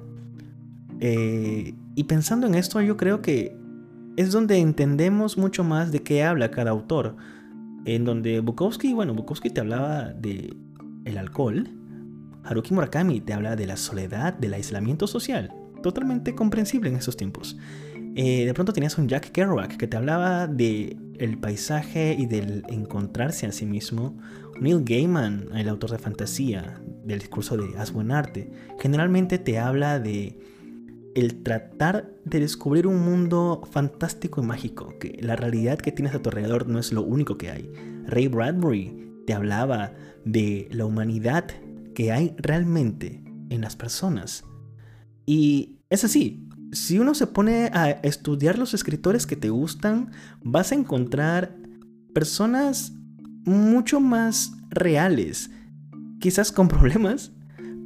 Eh, 1.04 1.74
y 1.96 2.04
pensando 2.04 2.46
en 2.46 2.54
esto, 2.54 2.80
yo 2.80 2.96
creo 2.96 3.22
que 3.22 3.56
es 4.16 4.30
donde 4.30 4.58
entendemos 4.58 5.36
mucho 5.36 5.64
más 5.64 5.90
de 5.90 6.00
qué 6.04 6.22
habla 6.22 6.52
cada 6.52 6.70
autor. 6.70 7.16
En 7.84 8.04
donde 8.04 8.38
Bukowski, 8.38 8.92
bueno, 8.92 9.12
Bukowski 9.12 9.50
te 9.50 9.60
hablaba 9.60 10.12
de 10.12 10.54
el 11.04 11.18
alcohol, 11.18 11.68
Haruki 12.44 12.72
Murakami 12.72 13.20
te 13.20 13.32
habla 13.32 13.56
de 13.56 13.66
la 13.66 13.76
soledad, 13.76 14.34
del 14.34 14.54
aislamiento 14.54 15.08
social, 15.08 15.52
totalmente 15.82 16.36
comprensible 16.36 16.88
en 16.88 16.96
esos 16.96 17.16
tiempos. 17.16 17.58
Eh, 18.14 18.44
de 18.44 18.54
pronto 18.54 18.72
tenías 18.72 18.96
un 18.96 19.08
Jack 19.08 19.32
Kerouac 19.32 19.76
que 19.76 19.88
te 19.88 19.96
hablaba 19.96 20.46
de 20.46 20.96
el 21.18 21.38
paisaje 21.38 22.14
y 22.16 22.26
del 22.26 22.62
encontrarse 22.68 23.46
a 23.46 23.52
sí 23.52 23.66
mismo. 23.66 24.16
Neil 24.60 24.84
Gaiman, 24.84 25.48
el 25.56 25.68
autor 25.68 25.90
de 25.90 25.98
fantasía, 25.98 26.80
del 27.04 27.18
discurso 27.18 27.56
de 27.56 27.76
Haz 27.76 27.92
buen 27.92 28.12
arte, 28.12 28.52
generalmente 28.78 29.38
te 29.38 29.58
habla 29.58 29.98
de 29.98 30.38
el 31.14 31.42
tratar 31.42 32.10
de 32.24 32.40
descubrir 32.40 32.86
un 32.86 33.00
mundo 33.00 33.62
fantástico 33.70 34.42
y 34.42 34.46
mágico, 34.46 34.98
que 34.98 35.18
la 35.20 35.36
realidad 35.36 35.78
que 35.78 35.92
tienes 35.92 36.14
a 36.14 36.22
tu 36.22 36.30
alrededor 36.30 36.68
no 36.68 36.78
es 36.78 36.92
lo 36.92 37.02
único 37.02 37.36
que 37.36 37.50
hay. 37.50 37.70
Ray 38.06 38.28
Bradbury 38.28 39.10
te 39.26 39.34
hablaba 39.34 39.92
de 40.24 40.68
la 40.70 40.86
humanidad 40.86 41.44
que 41.94 42.12
hay 42.12 42.34
realmente 42.38 43.22
en 43.50 43.60
las 43.60 43.76
personas. 43.76 44.44
Y 45.26 45.78
es 45.90 46.04
así, 46.04 46.48
si 46.72 46.98
uno 46.98 47.14
se 47.14 47.26
pone 47.26 47.70
a 47.74 47.90
estudiar 47.90 48.58
los 48.58 48.74
escritores 48.74 49.26
que 49.26 49.36
te 49.36 49.50
gustan, 49.50 50.10
vas 50.42 50.72
a 50.72 50.74
encontrar 50.74 51.56
personas 52.14 52.92
mucho 53.44 54.00
más 54.00 54.52
reales, 54.70 55.50
quizás 56.18 56.50
con 56.52 56.68
problemas, 56.68 57.32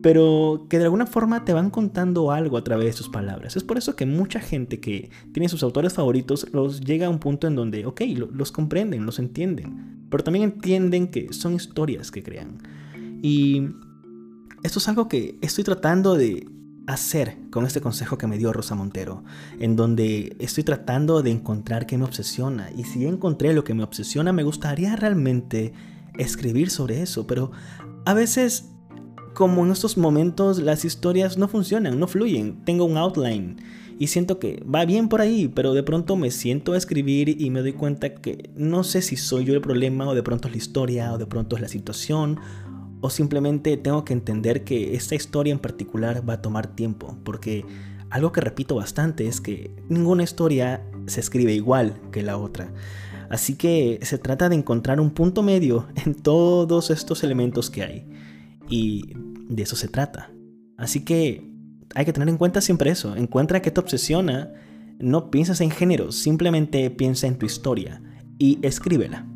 pero 0.06 0.68
que 0.70 0.78
de 0.78 0.84
alguna 0.84 1.04
forma 1.04 1.44
te 1.44 1.52
van 1.52 1.68
contando 1.68 2.30
algo 2.30 2.56
a 2.56 2.62
través 2.62 2.86
de 2.86 2.92
sus 2.92 3.08
palabras. 3.08 3.56
Es 3.56 3.64
por 3.64 3.76
eso 3.76 3.96
que 3.96 4.06
mucha 4.06 4.38
gente 4.38 4.78
que 4.78 5.10
tiene 5.32 5.48
sus 5.48 5.64
autores 5.64 5.94
favoritos 5.94 6.46
los 6.52 6.80
llega 6.80 7.08
a 7.08 7.10
un 7.10 7.18
punto 7.18 7.48
en 7.48 7.56
donde, 7.56 7.86
ok, 7.86 8.02
los 8.30 8.52
comprenden, 8.52 9.04
los 9.04 9.18
entienden, 9.18 10.06
pero 10.08 10.22
también 10.22 10.44
entienden 10.44 11.08
que 11.08 11.32
son 11.32 11.54
historias 11.54 12.12
que 12.12 12.22
crean. 12.22 12.58
Y 13.20 13.70
esto 14.62 14.78
es 14.78 14.86
algo 14.86 15.08
que 15.08 15.40
estoy 15.42 15.64
tratando 15.64 16.14
de 16.14 16.46
hacer 16.86 17.36
con 17.50 17.66
este 17.66 17.80
consejo 17.80 18.16
que 18.16 18.28
me 18.28 18.38
dio 18.38 18.52
Rosa 18.52 18.76
Montero, 18.76 19.24
en 19.58 19.74
donde 19.74 20.36
estoy 20.38 20.62
tratando 20.62 21.20
de 21.20 21.32
encontrar 21.32 21.84
qué 21.84 21.98
me 21.98 22.04
obsesiona. 22.04 22.70
Y 22.70 22.84
si 22.84 23.04
encontré 23.06 23.52
lo 23.54 23.64
que 23.64 23.74
me 23.74 23.82
obsesiona, 23.82 24.32
me 24.32 24.44
gustaría 24.44 24.94
realmente 24.94 25.72
escribir 26.16 26.70
sobre 26.70 27.02
eso, 27.02 27.26
pero 27.26 27.50
a 28.04 28.14
veces, 28.14 28.70
como 29.36 29.66
en 29.66 29.70
estos 29.70 29.98
momentos, 29.98 30.60
las 30.60 30.86
historias 30.86 31.36
no 31.36 31.46
funcionan, 31.46 32.00
no 32.00 32.06
fluyen. 32.06 32.64
Tengo 32.64 32.86
un 32.86 32.96
outline 32.96 33.58
y 33.98 34.06
siento 34.06 34.38
que 34.38 34.64
va 34.64 34.86
bien 34.86 35.10
por 35.10 35.20
ahí, 35.20 35.46
pero 35.46 35.74
de 35.74 35.82
pronto 35.82 36.16
me 36.16 36.30
siento 36.30 36.72
a 36.72 36.78
escribir 36.78 37.38
y 37.38 37.50
me 37.50 37.60
doy 37.60 37.74
cuenta 37.74 38.14
que 38.14 38.48
no 38.56 38.82
sé 38.82 39.02
si 39.02 39.16
soy 39.16 39.44
yo 39.44 39.52
el 39.52 39.60
problema 39.60 40.08
o 40.08 40.14
de 40.14 40.22
pronto 40.22 40.48
es 40.48 40.54
la 40.54 40.56
historia 40.56 41.12
o 41.12 41.18
de 41.18 41.26
pronto 41.26 41.54
es 41.54 41.60
la 41.60 41.68
situación 41.68 42.40
o 43.02 43.10
simplemente 43.10 43.76
tengo 43.76 44.06
que 44.06 44.14
entender 44.14 44.64
que 44.64 44.94
esta 44.94 45.14
historia 45.14 45.52
en 45.52 45.58
particular 45.58 46.26
va 46.26 46.32
a 46.32 46.40
tomar 46.40 46.68
tiempo, 46.68 47.18
porque 47.22 47.66
algo 48.08 48.32
que 48.32 48.40
repito 48.40 48.76
bastante 48.76 49.28
es 49.28 49.42
que 49.42 49.70
ninguna 49.90 50.22
historia 50.22 50.82
se 51.04 51.20
escribe 51.20 51.52
igual 51.52 52.00
que 52.10 52.22
la 52.22 52.38
otra. 52.38 52.72
Así 53.28 53.54
que 53.54 53.98
se 54.00 54.16
trata 54.16 54.48
de 54.48 54.56
encontrar 54.56 54.98
un 54.98 55.10
punto 55.10 55.42
medio 55.42 55.88
en 56.06 56.14
todos 56.14 56.88
estos 56.88 57.22
elementos 57.22 57.68
que 57.68 57.82
hay. 57.82 58.16
Y 58.68 59.14
de 59.48 59.62
eso 59.62 59.76
se 59.76 59.88
trata. 59.88 60.30
Así 60.76 61.04
que 61.04 61.48
hay 61.94 62.04
que 62.04 62.12
tener 62.12 62.28
en 62.28 62.36
cuenta 62.36 62.60
siempre 62.60 62.90
eso. 62.90 63.16
Encuentra 63.16 63.62
que 63.62 63.70
te 63.70 63.80
obsesiona. 63.80 64.52
No 64.98 65.30
piensas 65.30 65.60
en 65.60 65.70
género, 65.70 66.10
simplemente 66.10 66.90
piensa 66.90 67.26
en 67.26 67.38
tu 67.38 67.46
historia 67.46 68.00
y 68.38 68.58
escríbela. 68.62 69.26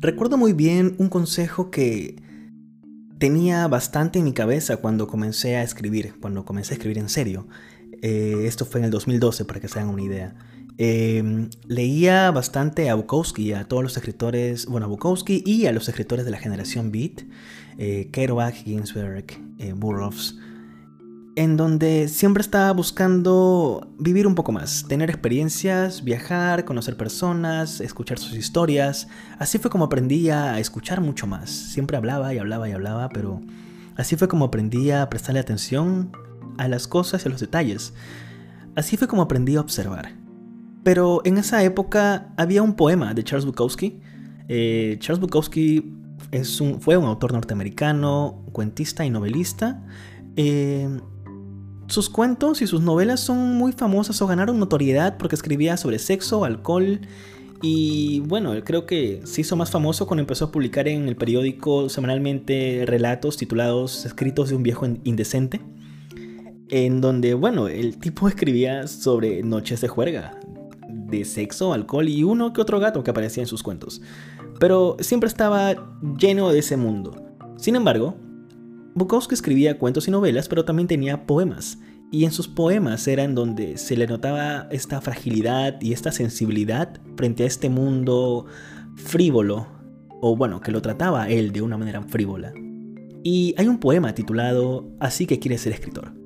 Recuerdo 0.00 0.36
muy 0.36 0.52
bien 0.52 0.96
un 0.98 1.08
consejo 1.08 1.70
que 1.70 2.16
tenía 3.24 3.66
bastante 3.68 4.18
en 4.18 4.26
mi 4.26 4.34
cabeza 4.34 4.76
cuando 4.76 5.06
comencé 5.06 5.56
a 5.56 5.62
escribir, 5.62 6.12
cuando 6.20 6.44
comencé 6.44 6.74
a 6.74 6.76
escribir 6.76 6.98
en 6.98 7.08
serio. 7.08 7.46
Eh, 8.02 8.42
esto 8.44 8.66
fue 8.66 8.80
en 8.80 8.84
el 8.84 8.90
2012, 8.90 9.46
para 9.46 9.60
que 9.60 9.68
se 9.68 9.78
hagan 9.78 9.94
una 9.94 10.02
idea. 10.02 10.34
Em, 10.76 11.48
leía 11.66 12.30
bastante 12.32 12.90
a 12.90 12.94
Bukowski, 12.96 13.54
a 13.54 13.64
todos 13.64 13.82
los 13.82 13.96
escritores, 13.96 14.66
bueno, 14.66 14.84
a 14.84 14.88
Bukowski 14.90 15.42
y 15.46 15.64
a 15.64 15.72
los 15.72 15.88
escritores 15.88 16.26
de 16.26 16.32
la 16.32 16.36
generación 16.36 16.92
Beat, 16.92 17.22
eh, 17.78 18.10
Kerouac, 18.12 18.56
Ginsberg, 18.56 19.24
eh, 19.58 19.72
Burroughs, 19.72 20.38
en 21.36 21.56
donde 21.56 22.08
siempre 22.08 22.42
estaba 22.42 22.72
buscando 22.72 23.88
vivir 23.98 24.26
un 24.26 24.34
poco 24.34 24.52
más, 24.52 24.86
tener 24.86 25.10
experiencias, 25.10 26.04
viajar, 26.04 26.64
conocer 26.64 26.96
personas, 26.96 27.80
escuchar 27.80 28.18
sus 28.18 28.34
historias. 28.34 29.08
Así 29.38 29.58
fue 29.58 29.70
como 29.70 29.86
aprendí 29.86 30.30
a 30.30 30.58
escuchar 30.60 31.00
mucho 31.00 31.26
más. 31.26 31.50
Siempre 31.50 31.96
hablaba 31.96 32.32
y 32.32 32.38
hablaba 32.38 32.68
y 32.68 32.72
hablaba, 32.72 33.08
pero 33.08 33.40
así 33.96 34.16
fue 34.16 34.28
como 34.28 34.46
aprendí 34.46 34.90
a 34.92 35.08
prestarle 35.10 35.40
atención 35.40 36.12
a 36.56 36.68
las 36.68 36.86
cosas 36.86 37.24
y 37.24 37.28
a 37.28 37.32
los 37.32 37.40
detalles. 37.40 37.94
Así 38.76 38.96
fue 38.96 39.08
como 39.08 39.22
aprendí 39.22 39.56
a 39.56 39.60
observar. 39.60 40.12
Pero 40.84 41.20
en 41.24 41.38
esa 41.38 41.64
época 41.64 42.32
había 42.36 42.62
un 42.62 42.74
poema 42.74 43.12
de 43.12 43.24
Charles 43.24 43.46
Bukowski. 43.46 44.00
Eh, 44.48 44.98
Charles 45.00 45.20
Bukowski 45.20 45.94
es 46.30 46.60
un, 46.60 46.80
fue 46.80 46.96
un 46.96 47.06
autor 47.06 47.32
norteamericano, 47.32 48.44
cuentista 48.52 49.04
y 49.04 49.10
novelista. 49.10 49.82
Eh, 50.36 50.88
sus 51.86 52.08
cuentos 52.08 52.62
y 52.62 52.66
sus 52.66 52.80
novelas 52.80 53.20
son 53.20 53.56
muy 53.56 53.72
famosas 53.72 54.20
o 54.22 54.26
ganaron 54.26 54.58
notoriedad 54.58 55.16
porque 55.18 55.36
escribía 55.36 55.76
sobre 55.76 55.98
sexo, 55.98 56.44
alcohol 56.44 57.00
y 57.66 58.20
bueno, 58.20 58.52
creo 58.62 58.84
que 58.84 59.22
se 59.24 59.40
hizo 59.40 59.56
más 59.56 59.70
famoso 59.70 60.06
cuando 60.06 60.20
empezó 60.20 60.44
a 60.44 60.52
publicar 60.52 60.86
en 60.86 61.08
el 61.08 61.16
periódico 61.16 61.88
semanalmente 61.88 62.84
relatos 62.86 63.38
titulados 63.38 64.04
Escritos 64.04 64.50
de 64.50 64.56
un 64.56 64.62
viejo 64.62 64.86
indecente, 65.04 65.62
en 66.68 67.00
donde 67.00 67.32
bueno, 67.32 67.68
el 67.68 67.96
tipo 67.96 68.28
escribía 68.28 68.86
sobre 68.86 69.42
noches 69.42 69.80
de 69.80 69.88
juerga, 69.88 70.38
de 70.90 71.24
sexo, 71.24 71.72
alcohol 71.72 72.06
y 72.08 72.22
uno 72.22 72.52
que 72.52 72.60
otro 72.60 72.80
gato 72.80 73.02
que 73.02 73.10
aparecía 73.10 73.42
en 73.42 73.48
sus 73.48 73.62
cuentos. 73.62 74.02
Pero 74.60 74.98
siempre 75.00 75.28
estaba 75.28 75.74
lleno 76.18 76.50
de 76.50 76.58
ese 76.58 76.76
mundo. 76.76 77.16
Sin 77.56 77.76
embargo, 77.76 78.14
Bukowski 78.94 79.34
escribía 79.34 79.78
cuentos 79.78 80.06
y 80.06 80.12
novelas, 80.12 80.48
pero 80.48 80.64
también 80.64 80.86
tenía 80.86 81.26
poemas. 81.26 81.78
Y 82.12 82.24
en 82.24 82.30
sus 82.30 82.46
poemas 82.46 83.08
era 83.08 83.24
en 83.24 83.34
donde 83.34 83.76
se 83.76 83.96
le 83.96 84.06
notaba 84.06 84.68
esta 84.70 85.00
fragilidad 85.00 85.80
y 85.80 85.92
esta 85.92 86.12
sensibilidad 86.12 87.00
frente 87.16 87.42
a 87.42 87.46
este 87.46 87.68
mundo 87.68 88.46
frívolo, 88.94 89.66
o 90.20 90.36
bueno, 90.36 90.60
que 90.60 90.70
lo 90.70 90.80
trataba 90.80 91.28
él 91.28 91.50
de 91.50 91.62
una 91.62 91.76
manera 91.76 92.02
frívola. 92.02 92.52
Y 93.24 93.54
hay 93.58 93.66
un 93.66 93.78
poema 93.78 94.14
titulado 94.14 94.86
Así 95.00 95.26
que 95.26 95.40
quiere 95.40 95.58
ser 95.58 95.72
escritor. 95.72 96.23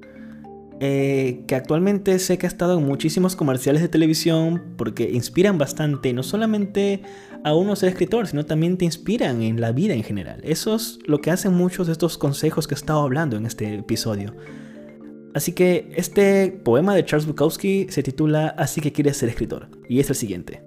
Eh, 0.80 1.44
que 1.48 1.56
actualmente 1.56 2.16
sé 2.20 2.38
que 2.38 2.46
ha 2.46 2.48
estado 2.48 2.78
en 2.78 2.86
muchísimos 2.86 3.34
comerciales 3.34 3.82
de 3.82 3.88
televisión 3.88 4.74
porque 4.76 5.10
inspiran 5.10 5.58
bastante, 5.58 6.12
no 6.12 6.22
solamente 6.22 7.02
a 7.42 7.54
uno 7.54 7.74
ser 7.74 7.88
escritor, 7.88 8.28
sino 8.28 8.46
también 8.46 8.78
te 8.78 8.84
inspiran 8.84 9.42
en 9.42 9.60
la 9.60 9.72
vida 9.72 9.94
en 9.94 10.04
general. 10.04 10.40
Eso 10.44 10.76
es 10.76 11.00
lo 11.06 11.18
que 11.18 11.32
hacen 11.32 11.52
muchos 11.52 11.88
de 11.88 11.94
estos 11.94 12.16
consejos 12.16 12.68
que 12.68 12.74
he 12.74 12.76
estado 12.76 13.00
hablando 13.00 13.36
en 13.36 13.46
este 13.46 13.74
episodio. 13.74 14.36
Así 15.34 15.52
que 15.52 15.90
este 15.96 16.50
poema 16.64 16.94
de 16.94 17.04
Charles 17.04 17.26
Bukowski 17.26 17.88
se 17.90 18.04
titula 18.04 18.48
Así 18.48 18.80
que 18.80 18.92
quieres 18.92 19.16
ser 19.16 19.28
escritor, 19.28 19.68
y 19.88 19.98
es 19.98 20.08
el 20.10 20.16
siguiente. 20.16 20.62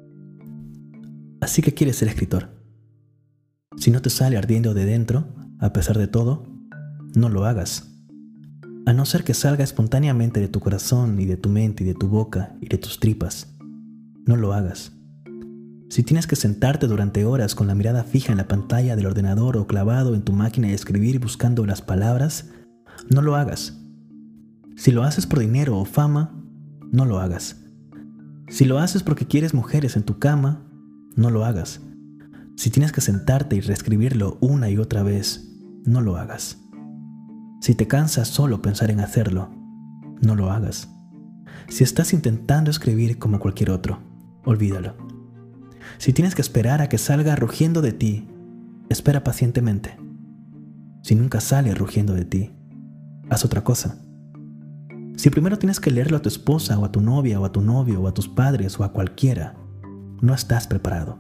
Así 1.40 1.62
que 1.62 1.74
quieres 1.74 1.96
ser 1.96 2.10
escritor. 2.10 2.50
Si 3.78 3.92
no 3.92 4.02
te 4.02 4.10
sale 4.10 4.38
ardiendo 4.38 4.74
de 4.74 4.86
dentro, 4.86 5.34
a 5.60 5.72
pesar 5.72 5.98
de 5.98 6.08
todo, 6.08 6.44
no 7.16 7.30
lo 7.30 7.46
hagas 7.46 7.91
a 8.86 8.94
no 8.94 9.06
ser 9.06 9.24
que 9.24 9.34
salga 9.34 9.64
espontáneamente 9.64 10.40
de 10.40 10.48
tu 10.48 10.60
corazón 10.60 11.20
y 11.20 11.26
de 11.26 11.38
tu 11.38 11.50
mente 11.50 11.84
y 11.84 11.88
de 11.88 11.94
tu 11.94 12.08
boca 12.08 12.56
y 12.62 12.68
de 12.68 12.78
tus 12.78 13.00
tripas. 13.00 13.56
No 14.26 14.36
lo 14.36 14.54
hagas. 14.54 14.94
Si 15.90 16.04
tienes 16.04 16.26
que 16.26 16.36
sentarte 16.36 16.88
durante 16.88 17.26
horas 17.26 17.54
con 17.54 17.68
la 17.68 17.76
mirada 17.76 18.04
fija 18.04 18.32
en 18.32 18.38
la 18.38 18.48
pantalla 18.48 18.96
del 18.96 19.08
ordenador 19.08 19.58
o 19.58 19.68
clavado 19.68 20.16
en 20.16 20.24
tu 20.24 20.32
máquina 20.34 20.70
de 20.70 20.74
escribir 20.74 21.20
buscando 21.20 21.66
las 21.66 21.82
palabras, 21.82 22.50
no 23.10 23.22
lo 23.22 23.36
hagas. 23.36 23.78
Si 24.78 24.92
lo 24.92 25.04
haces 25.04 25.28
por 25.28 25.40
dinero 25.40 25.78
o 25.78 25.86
fama, 25.86 26.34
no 26.92 27.06
lo 27.06 27.20
hagas. 27.20 27.58
Si 28.48 28.66
lo 28.66 28.80
haces 28.80 29.04
porque 29.04 29.28
quieres 29.28 29.54
mujeres 29.54 29.96
en 29.96 30.04
tu 30.04 30.18
cama, 30.18 30.66
no 31.16 31.30
lo 31.30 31.46
hagas. 31.46 31.82
Si 32.56 32.70
tienes 32.70 32.92
que 32.92 33.02
sentarte 33.02 33.56
y 33.56 33.62
reescribirlo 33.62 34.38
una 34.42 34.70
y 34.70 34.78
otra 34.78 35.04
vez, 35.04 35.52
no 35.86 36.02
lo 36.02 36.18
hagas. 36.18 36.58
Si 37.62 37.76
te 37.76 37.88
cansas 37.88 38.28
solo 38.28 38.64
pensar 38.64 38.90
en 38.90 39.02
hacerlo, 39.02 39.52
no 40.20 40.36
lo 40.36 40.50
hagas. 40.52 40.90
Si 41.70 41.84
estás 41.84 42.12
intentando 42.12 42.72
escribir 42.72 43.20
como 43.20 43.40
cualquier 43.40 43.70
otro, 43.70 44.00
olvídalo. 44.44 44.96
Si 46.00 46.12
tienes 46.12 46.34
que 46.34 46.42
esperar 46.42 46.82
a 46.82 46.90
que 46.90 46.98
salga 46.98 47.36
rugiendo 47.36 47.84
de 47.84 47.94
ti, 47.94 48.28
espera 48.90 49.24
pacientemente. 49.24 49.96
Si 51.04 51.14
nunca 51.14 51.40
sale 51.40 51.76
rugiendo 51.76 52.16
de 52.16 52.26
ti, 52.26 52.52
haz 53.30 53.46
otra 53.46 53.64
cosa. 53.64 54.00
Si 55.16 55.30
primero 55.30 55.60
tienes 55.60 55.80
que 55.80 55.92
leerlo 55.92 56.18
a 56.18 56.24
tu 56.24 56.30
esposa 56.30 56.80
o 56.80 56.86
a 56.86 56.92
tu 56.92 57.00
novia 57.00 57.40
o 57.40 57.46
a 57.46 57.52
tu 57.52 57.62
novio 57.62 58.02
o 58.02 58.08
a 58.08 58.14
tus 58.16 58.28
padres 58.28 58.80
o 58.80 58.84
a 58.84 58.92
cualquiera, 58.92 59.56
no 60.20 60.34
estás 60.34 60.66
preparado. 60.66 61.20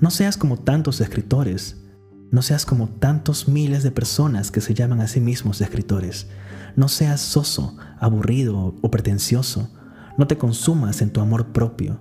No 0.00 0.10
seas 0.10 0.36
como 0.36 0.56
tantos 0.56 1.00
escritores 1.00 1.85
no 2.30 2.42
seas 2.42 2.66
como 2.66 2.88
tantos 2.88 3.48
miles 3.48 3.82
de 3.82 3.92
personas 3.92 4.50
que 4.50 4.60
se 4.60 4.74
llaman 4.74 5.00
a 5.00 5.06
sí 5.06 5.20
mismos 5.20 5.60
escritores. 5.60 6.26
No 6.74 6.88
seas 6.88 7.20
soso, 7.20 7.76
aburrido 7.98 8.74
o 8.82 8.90
pretencioso. 8.90 9.72
No 10.18 10.26
te 10.26 10.36
consumas 10.36 11.02
en 11.02 11.10
tu 11.10 11.20
amor 11.20 11.52
propio. 11.52 12.00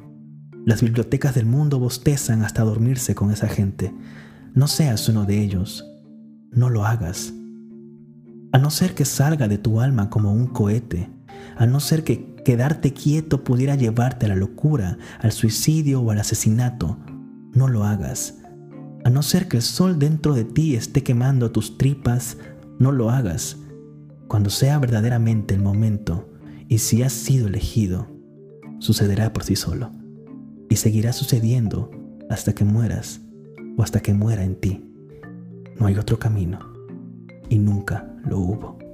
Las 0.65 0.81
bibliotecas 0.81 1.35
del 1.35 1.45
mundo 1.45 1.79
bostezan 1.79 2.43
hasta 2.43 2.63
dormirse 2.63 3.13
con 3.13 3.31
esa 3.31 3.47
gente. 3.47 3.93
No 4.53 4.67
seas 4.67 5.07
uno 5.09 5.25
de 5.25 5.41
ellos. 5.41 5.85
No 6.51 6.69
lo 6.69 6.85
hagas. 6.85 7.33
A 8.51 8.57
no 8.57 8.71
ser 8.71 8.95
que 8.95 9.05
salga 9.05 9.47
de 9.47 9.57
tu 9.57 9.79
alma 9.79 10.09
como 10.09 10.33
un 10.33 10.47
cohete. 10.47 11.09
A 11.55 11.67
no 11.67 11.79
ser 11.79 12.03
que 12.03 12.35
quedarte 12.43 12.93
quieto 12.93 13.43
pudiera 13.43 13.75
llevarte 13.75 14.25
a 14.25 14.29
la 14.29 14.35
locura, 14.35 14.97
al 15.19 15.31
suicidio 15.31 16.01
o 16.01 16.11
al 16.11 16.19
asesinato. 16.19 16.97
No 17.53 17.67
lo 17.67 17.83
hagas. 17.83 18.39
A 19.05 19.11
no 19.11 19.21
ser 19.21 19.47
que 19.47 19.57
el 19.57 19.61
sol 19.61 19.99
dentro 19.99 20.33
de 20.33 20.43
ti 20.45 20.75
esté 20.75 21.03
quemando 21.03 21.51
tus 21.51 21.77
tripas, 21.77 22.39
no 22.79 22.91
lo 22.91 23.11
hagas. 23.11 23.55
Cuando 24.27 24.49
sea 24.49 24.79
verdaderamente 24.79 25.53
el 25.53 25.61
momento 25.61 26.27
y 26.67 26.79
si 26.79 27.03
has 27.03 27.13
sido 27.13 27.47
elegido, 27.47 28.07
sucederá 28.79 29.31
por 29.31 29.43
sí 29.43 29.55
solo. 29.55 29.91
Y 30.71 30.77
seguirá 30.77 31.13
sucediendo 31.13 31.91
hasta 32.31 32.53
que 32.53 32.65
mueras 32.65 33.21
o 33.77 33.83
hasta 33.83 33.99
que 33.99 34.15
muera 34.15 34.43
en 34.43 34.55
ti. 34.55 34.83
No 35.79 35.85
hay 35.85 35.99
otro 35.99 36.17
camino 36.17 36.57
y 37.47 37.59
nunca 37.59 38.11
lo 38.27 38.39
hubo. 38.39 38.84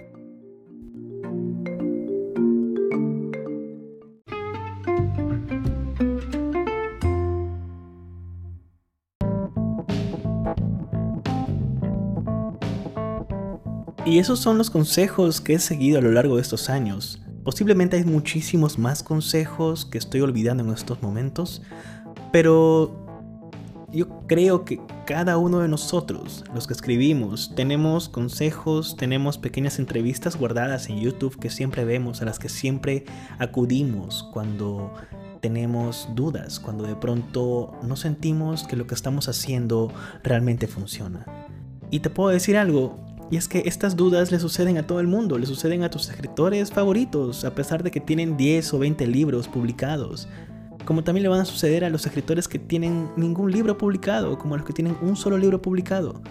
Y 14.12 14.20
esos 14.20 14.40
son 14.40 14.58
los 14.58 14.70
consejos 14.70 15.40
que 15.40 15.54
he 15.54 15.60
seguido 15.60 15.98
a 15.98 16.02
lo 16.02 16.12
largo 16.12 16.36
de 16.36 16.42
estos 16.42 16.70
años. 16.70 17.22
Posiblemente 17.46 17.96
hay 17.96 18.04
muchísimos 18.04 18.78
más 18.78 19.04
consejos 19.04 19.86
que 19.86 19.98
estoy 19.98 20.20
olvidando 20.20 20.64
en 20.64 20.70
estos 20.72 21.02
momentos, 21.02 21.62
pero 22.30 23.08
yo 23.90 24.10
creo 24.28 24.66
que 24.66 24.82
cada 25.06 25.38
uno 25.38 25.60
de 25.60 25.70
nosotros, 25.70 26.44
los 26.54 26.68
que 26.68 26.74
escribimos, 26.74 27.56
tenemos 27.56 28.10
consejos, 28.10 28.98
tenemos 28.98 29.38
pequeñas 29.38 29.80
entrevistas 29.80 30.36
guardadas 30.36 30.90
en 30.90 31.00
YouTube 31.00 31.40
que 31.40 31.50
siempre 31.50 31.86
vemos, 31.86 32.22
a 32.22 32.26
las 32.26 32.38
que 32.38 32.50
siempre 32.50 33.06
acudimos 33.40 34.28
cuando 34.34 34.94
tenemos 35.40 36.10
dudas, 36.16 36.60
cuando 36.60 36.84
de 36.84 36.98
pronto 36.98 37.80
no 37.82 37.96
sentimos 37.96 38.68
que 38.68 38.76
lo 38.76 38.88
que 38.88 38.94
estamos 38.94 39.30
haciendo 39.30 39.90
realmente 40.22 40.68
funciona. 40.68 41.26
Y 41.92 42.02
te 42.02 42.10
puedo 42.10 42.30
decir 42.30 42.58
algo, 42.58 43.11
y 43.32 43.38
es 43.38 43.48
que 43.48 43.64
estas 43.66 43.96
dudas 43.96 44.30
le 44.30 44.40
suceden 44.40 44.78
a 44.78 44.86
todo 44.86 45.00
el 45.00 45.08
mundo, 45.08 45.38
le 45.38 45.46
suceden 45.46 45.84
a 45.84 45.90
tus 45.90 46.10
escritores 46.10 46.70
favoritos, 46.70 47.46
a 47.46 47.56
pesar 47.56 47.82
de 47.82 47.90
que 47.90 48.02
tienen 48.02 48.36
10 48.36 48.74
o 48.74 48.80
20 48.80 49.08
libros 49.08 49.48
publicados. 49.48 50.28
Como 50.84 51.06
también 51.06 51.24
le 51.24 51.30
van 51.30 51.40
a 51.40 51.46
suceder 51.46 51.86
a 51.86 51.90
los 51.90 52.06
escritores 52.06 52.50
que 52.50 52.60
tienen 52.60 53.10
ningún 53.16 53.50
libro 53.50 53.78
publicado, 53.78 54.38
como 54.38 54.56
a 54.56 54.58
los 54.58 54.68
que 54.68 54.74
tienen 54.74 54.98
un 55.02 55.16
solo 55.16 55.38
libro 55.38 55.62
publicado. 55.62 56.22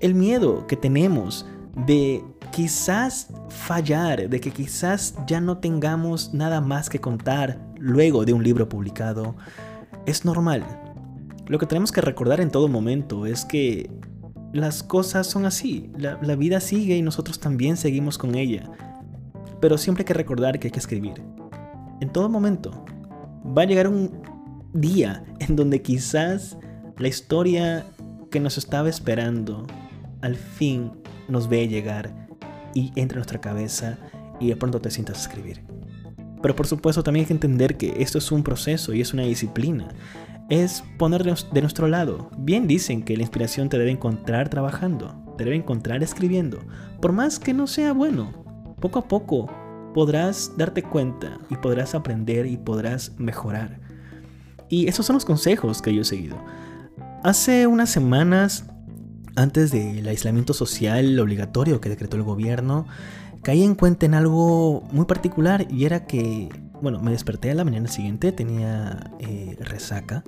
El 0.00 0.16
miedo 0.16 0.66
que 0.66 0.76
tenemos 0.76 1.46
de 1.86 2.24
quizás 2.50 3.28
fallar, 3.48 4.28
de 4.28 4.40
que 4.40 4.50
quizás 4.50 5.14
ya 5.28 5.40
no 5.40 5.58
tengamos 5.58 6.34
nada 6.34 6.60
más 6.60 6.90
que 6.90 7.00
contar 7.00 7.60
luego 7.78 8.24
de 8.24 8.32
un 8.32 8.42
libro 8.42 8.68
publicado, 8.68 9.36
es 10.04 10.24
normal. 10.24 10.66
Lo 11.46 11.60
que 11.60 11.66
tenemos 11.66 11.92
que 11.92 12.00
recordar 12.00 12.40
en 12.40 12.50
todo 12.50 12.66
momento 12.66 13.24
es 13.24 13.44
que 13.44 13.88
las 14.58 14.82
cosas 14.82 15.26
son 15.26 15.46
así, 15.46 15.90
la, 15.96 16.16
vida 16.36 16.60
sigue 16.60 16.96
y 16.96 17.02
nosotros 17.02 17.38
también 17.38 17.76
seguimos 17.76 18.18
con 18.18 18.34
ella. 18.34 18.70
Pero 19.60 19.78
siempre 19.78 20.02
hay 20.02 20.06
que 20.06 20.14
recordar 20.14 20.58
que 20.58 20.68
hay 20.68 20.72
que 20.72 20.78
escribir. 20.78 21.22
en 22.00 22.10
todo 22.12 22.28
momento. 22.28 22.84
Va 23.44 23.62
a 23.62 23.64
llegar 23.64 23.88
un 23.88 24.22
día 24.72 25.24
en 25.40 25.56
donde 25.56 25.82
quizás 25.82 26.56
la 26.96 27.08
historia 27.08 27.84
que 28.30 28.40
nos 28.40 28.58
estaba 28.58 28.88
esperando 28.88 29.66
al 30.20 30.36
fin 30.36 30.92
nos 31.28 31.48
ve 31.48 31.66
llegar 31.66 32.28
y 32.74 32.92
entra 32.94 33.16
en 33.16 33.20
nuestra 33.20 33.40
cabeza 33.40 33.98
y 34.38 34.48
de 34.48 34.56
pronto 34.56 34.80
te 34.80 34.90
sientas 34.90 35.18
a 35.18 35.20
escribir. 35.28 35.62
Pero 36.40 36.54
por 36.54 36.66
supuesto 36.66 37.02
también 37.02 37.24
hay 37.24 37.28
que 37.28 37.32
entender 37.34 37.76
que 37.76 37.94
esto 37.98 38.18
es 38.18 38.30
un 38.30 38.42
proceso 38.42 38.94
y 38.94 39.00
es 39.00 39.12
una 39.12 39.24
disciplina. 39.24 39.88
Es 40.48 40.82
ponernos 40.96 41.48
de 41.52 41.60
nuestro 41.60 41.88
lado. 41.88 42.30
Bien 42.38 42.66
dicen 42.66 43.02
que 43.02 43.16
la 43.16 43.22
inspiración 43.22 43.68
te 43.68 43.78
debe 43.78 43.90
encontrar 43.90 44.48
trabajando, 44.48 45.34
te 45.36 45.44
debe 45.44 45.56
encontrar 45.56 46.02
escribiendo. 46.02 46.60
Por 47.02 47.12
más 47.12 47.38
que 47.38 47.52
no 47.52 47.66
sea 47.66 47.92
bueno, 47.92 48.32
poco 48.80 48.98
a 48.98 49.08
poco 49.08 49.50
podrás 49.92 50.52
darte 50.56 50.82
cuenta 50.82 51.38
y 51.50 51.56
podrás 51.56 51.94
aprender 51.94 52.46
y 52.46 52.56
podrás 52.56 53.12
mejorar. 53.18 53.80
Y 54.70 54.86
esos 54.88 55.04
son 55.04 55.14
los 55.14 55.26
consejos 55.26 55.82
que 55.82 55.94
yo 55.94 56.02
he 56.02 56.04
seguido. 56.04 56.36
Hace 57.22 57.66
unas 57.66 57.90
semanas, 57.90 58.64
antes 59.36 59.70
del 59.70 60.06
aislamiento 60.08 60.54
social 60.54 61.18
obligatorio 61.18 61.80
que 61.80 61.90
decretó 61.90 62.16
el 62.16 62.22
gobierno, 62.22 62.86
caí 63.42 63.62
en 63.62 63.74
cuenta 63.74 64.06
en 64.06 64.14
algo 64.14 64.82
muy 64.92 65.04
particular 65.04 65.66
y 65.70 65.84
era 65.84 66.06
que, 66.06 66.48
bueno, 66.80 67.00
me 67.00 67.10
desperté 67.10 67.50
a 67.50 67.54
la 67.54 67.64
mañana 67.64 67.88
siguiente, 67.88 68.32
tenía 68.32 69.12
eh, 69.18 69.56
resaca 69.60 70.24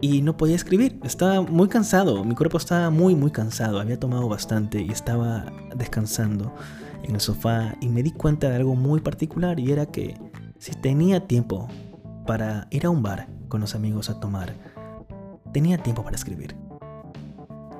y 0.00 0.22
no 0.22 0.36
podía 0.36 0.56
escribir. 0.56 0.98
Estaba 1.04 1.42
muy 1.42 1.68
cansado, 1.68 2.24
mi 2.24 2.34
cuerpo 2.34 2.58
estaba 2.58 2.90
muy, 2.90 3.14
muy 3.14 3.30
cansado, 3.30 3.80
había 3.80 3.98
tomado 3.98 4.28
bastante 4.28 4.80
y 4.80 4.90
estaba 4.90 5.46
descansando 5.76 6.54
en 7.02 7.14
el 7.14 7.20
sofá 7.20 7.74
y 7.80 7.88
me 7.88 8.02
di 8.02 8.12
cuenta 8.12 8.48
de 8.48 8.56
algo 8.56 8.74
muy 8.74 9.00
particular 9.00 9.58
y 9.60 9.72
era 9.72 9.86
que 9.86 10.14
si 10.58 10.72
tenía 10.72 11.26
tiempo 11.26 11.68
para 12.26 12.66
ir 12.70 12.86
a 12.86 12.90
un 12.90 13.02
bar 13.02 13.28
con 13.48 13.60
los 13.60 13.74
amigos 13.74 14.10
a 14.10 14.20
tomar, 14.20 14.54
tenía 15.52 15.78
tiempo 15.78 16.02
para 16.02 16.16
escribir. 16.16 16.54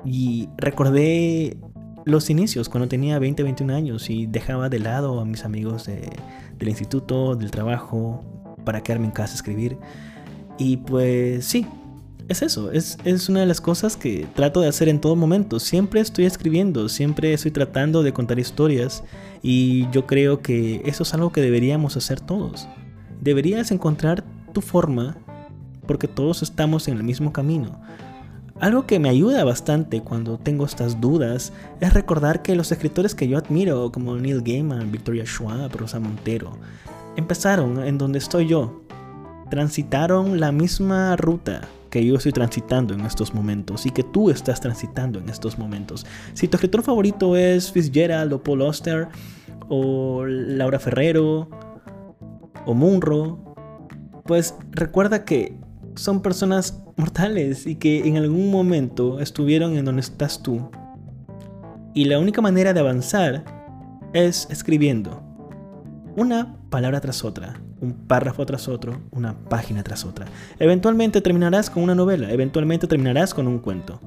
Y 0.03 0.49
recordé 0.57 1.57
los 2.05 2.29
inicios, 2.29 2.69
cuando 2.69 2.87
tenía 2.87 3.19
20, 3.19 3.43
21 3.43 3.73
años 3.73 4.09
y 4.09 4.25
dejaba 4.25 4.69
de 4.69 4.79
lado 4.79 5.19
a 5.19 5.25
mis 5.25 5.45
amigos 5.45 5.85
del 5.85 6.69
instituto, 6.69 7.35
del 7.35 7.51
trabajo, 7.51 8.23
para 8.63 8.81
quedarme 8.81 9.05
en 9.07 9.11
casa 9.11 9.33
a 9.33 9.35
escribir. 9.35 9.77
Y 10.57 10.77
pues 10.77 11.45
sí, 11.45 11.65
es 12.27 12.41
eso, 12.41 12.71
es, 12.71 12.97
es, 13.03 13.29
una 13.29 13.41
de 13.41 13.45
las 13.45 13.61
cosas 13.61 13.97
que 13.97 14.27
trato 14.35 14.61
de 14.61 14.67
hacer 14.67 14.89
en 14.89 15.01
todo 15.01 15.15
momento. 15.15 15.59
Siempre 15.59 15.99
estoy 15.99 16.25
escribiendo, 16.25 16.87
siempre 16.89 17.33
estoy 17.33 17.51
tratando 17.51 18.03
de 18.03 18.13
contar 18.13 18.39
historias 18.39 19.03
y 19.41 19.89
yo 19.91 20.05
creo 20.05 20.41
que 20.41 20.81
eso 20.85 21.03
es 21.03 21.13
algo 21.13 21.31
que 21.31 21.41
deberíamos 21.41 21.97
hacer 21.97 22.19
todos. 22.19 22.67
Deberías 23.19 23.71
encontrar 23.71 24.23
tu 24.53 24.61
forma 24.61 25.17
porque 25.87 26.07
todos 26.07 26.41
estamos 26.41 26.87
en 26.87 26.97
el 26.97 27.03
mismo 27.03 27.33
camino. 27.33 27.81
Algo 28.61 28.85
que 28.85 28.99
me 28.99 29.09
ayuda 29.09 29.43
bastante 29.43 30.01
cuando 30.01 30.37
tengo 30.37 30.65
estas 30.65 31.01
dudas 31.01 31.51
es 31.79 31.93
recordar 31.95 32.43
que 32.43 32.55
los 32.55 32.71
escritores 32.71 33.15
que 33.15 33.27
yo 33.27 33.39
admiro, 33.39 33.91
como 33.91 34.15
Neil 34.15 34.43
Gaiman, 34.43 34.91
Victoria 34.91 35.25
Schwab, 35.25 35.75
Rosa 35.75 35.99
Montero, 35.99 36.51
empezaron 37.15 37.83
en 37.83 37.97
donde 37.97 38.19
estoy 38.19 38.45
yo. 38.45 38.83
Transitaron 39.49 40.39
la 40.39 40.51
misma 40.51 41.15
ruta 41.15 41.61
que 41.89 42.05
yo 42.05 42.17
estoy 42.17 42.33
transitando 42.33 42.93
en 42.93 43.01
estos 43.01 43.33
momentos 43.33 43.87
y 43.87 43.89
que 43.89 44.03
tú 44.03 44.29
estás 44.29 44.61
transitando 44.61 45.17
en 45.17 45.29
estos 45.29 45.57
momentos. 45.57 46.05
Si 46.35 46.47
tu 46.47 46.57
escritor 46.57 46.83
favorito 46.83 47.35
es 47.35 47.71
Fitzgerald 47.71 48.31
o 48.31 48.43
Paul 48.43 48.61
Auster 48.61 49.07
o 49.69 50.23
Laura 50.27 50.77
Ferrero 50.77 51.49
o 52.67 52.75
Munro, 52.75 53.55
pues 54.23 54.53
recuerda 54.69 55.25
que 55.25 55.57
son 55.95 56.21
personas 56.21 56.81
mortales 56.97 57.65
y 57.67 57.75
que 57.75 58.07
en 58.07 58.17
algún 58.17 58.51
momento 58.51 59.19
estuvieron 59.19 59.77
en 59.77 59.85
donde 59.85 60.01
estás 60.01 60.41
tú. 60.41 60.69
Y 61.93 62.05
la 62.05 62.19
única 62.19 62.41
manera 62.41 62.73
de 62.73 62.79
avanzar 62.79 63.43
es 64.13 64.47
escribiendo. 64.49 65.21
Una 66.15 66.57
palabra 66.69 67.01
tras 67.01 67.23
otra, 67.23 67.61
un 67.81 67.93
párrafo 67.93 68.45
tras 68.45 68.67
otro, 68.67 69.01
una 69.11 69.37
página 69.49 69.83
tras 69.83 70.05
otra. 70.05 70.25
Eventualmente 70.59 71.21
terminarás 71.21 71.69
con 71.69 71.83
una 71.83 71.95
novela, 71.95 72.31
eventualmente 72.31 72.87
terminarás 72.87 73.33
con 73.33 73.47
un 73.47 73.59
cuento. 73.59 73.99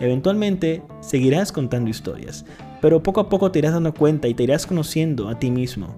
Eventualmente 0.00 0.82
seguirás 1.00 1.52
contando 1.52 1.88
historias, 1.90 2.44
pero 2.80 3.02
poco 3.02 3.20
a 3.20 3.28
poco 3.28 3.52
te 3.52 3.60
irás 3.60 3.72
dando 3.72 3.94
cuenta 3.94 4.28
y 4.28 4.34
te 4.34 4.42
irás 4.42 4.66
conociendo 4.66 5.28
a 5.28 5.38
ti 5.38 5.50
mismo. 5.50 5.96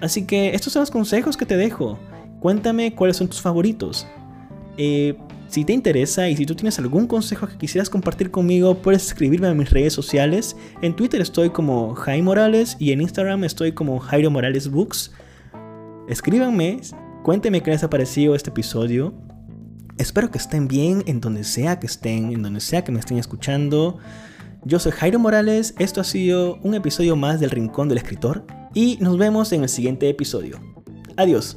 Así 0.00 0.26
que 0.26 0.54
estos 0.54 0.72
son 0.72 0.80
los 0.80 0.90
consejos 0.90 1.36
que 1.36 1.46
te 1.46 1.56
dejo. 1.56 1.98
Cuéntame 2.40 2.94
cuáles 2.94 3.16
son 3.16 3.28
tus 3.28 3.40
favoritos. 3.40 4.06
Eh, 4.78 5.16
si 5.48 5.64
te 5.64 5.72
interesa 5.72 6.28
y 6.28 6.36
si 6.36 6.46
tú 6.46 6.54
tienes 6.54 6.78
algún 6.78 7.06
consejo 7.06 7.48
que 7.48 7.56
quisieras 7.56 7.90
compartir 7.90 8.30
conmigo, 8.30 8.76
puedes 8.76 9.06
escribirme 9.06 9.48
en 9.48 9.56
mis 9.56 9.70
redes 9.70 9.92
sociales. 9.92 10.56
En 10.82 10.94
Twitter 10.94 11.20
estoy 11.20 11.50
como 11.50 11.94
Jaime 11.94 12.22
Morales 12.22 12.76
y 12.78 12.92
en 12.92 13.00
Instagram 13.00 13.44
estoy 13.44 13.72
como 13.72 13.98
Jairo 13.98 14.30
Morales 14.30 14.70
Books. 14.70 15.12
Escríbanme, 16.08 16.80
cuéntenme 17.22 17.62
qué 17.62 17.70
les 17.70 17.82
ha 17.82 17.90
parecido 17.90 18.34
este 18.34 18.50
episodio. 18.50 19.14
Espero 19.96 20.30
que 20.30 20.38
estén 20.38 20.68
bien 20.68 21.02
en 21.06 21.20
donde 21.20 21.44
sea 21.44 21.80
que 21.80 21.86
estén, 21.86 22.32
en 22.32 22.42
donde 22.42 22.60
sea 22.60 22.84
que 22.84 22.92
me 22.92 23.00
estén 23.00 23.18
escuchando. 23.18 23.98
Yo 24.64 24.78
soy 24.78 24.92
Jairo 24.92 25.18
Morales, 25.18 25.74
esto 25.78 26.00
ha 26.00 26.04
sido 26.04 26.56
un 26.62 26.74
episodio 26.74 27.16
más 27.16 27.40
del 27.40 27.50
Rincón 27.50 27.88
del 27.88 27.98
Escritor 27.98 28.44
y 28.74 28.98
nos 29.00 29.16
vemos 29.16 29.52
en 29.52 29.62
el 29.62 29.68
siguiente 29.68 30.08
episodio. 30.08 30.60
Adiós. 31.16 31.56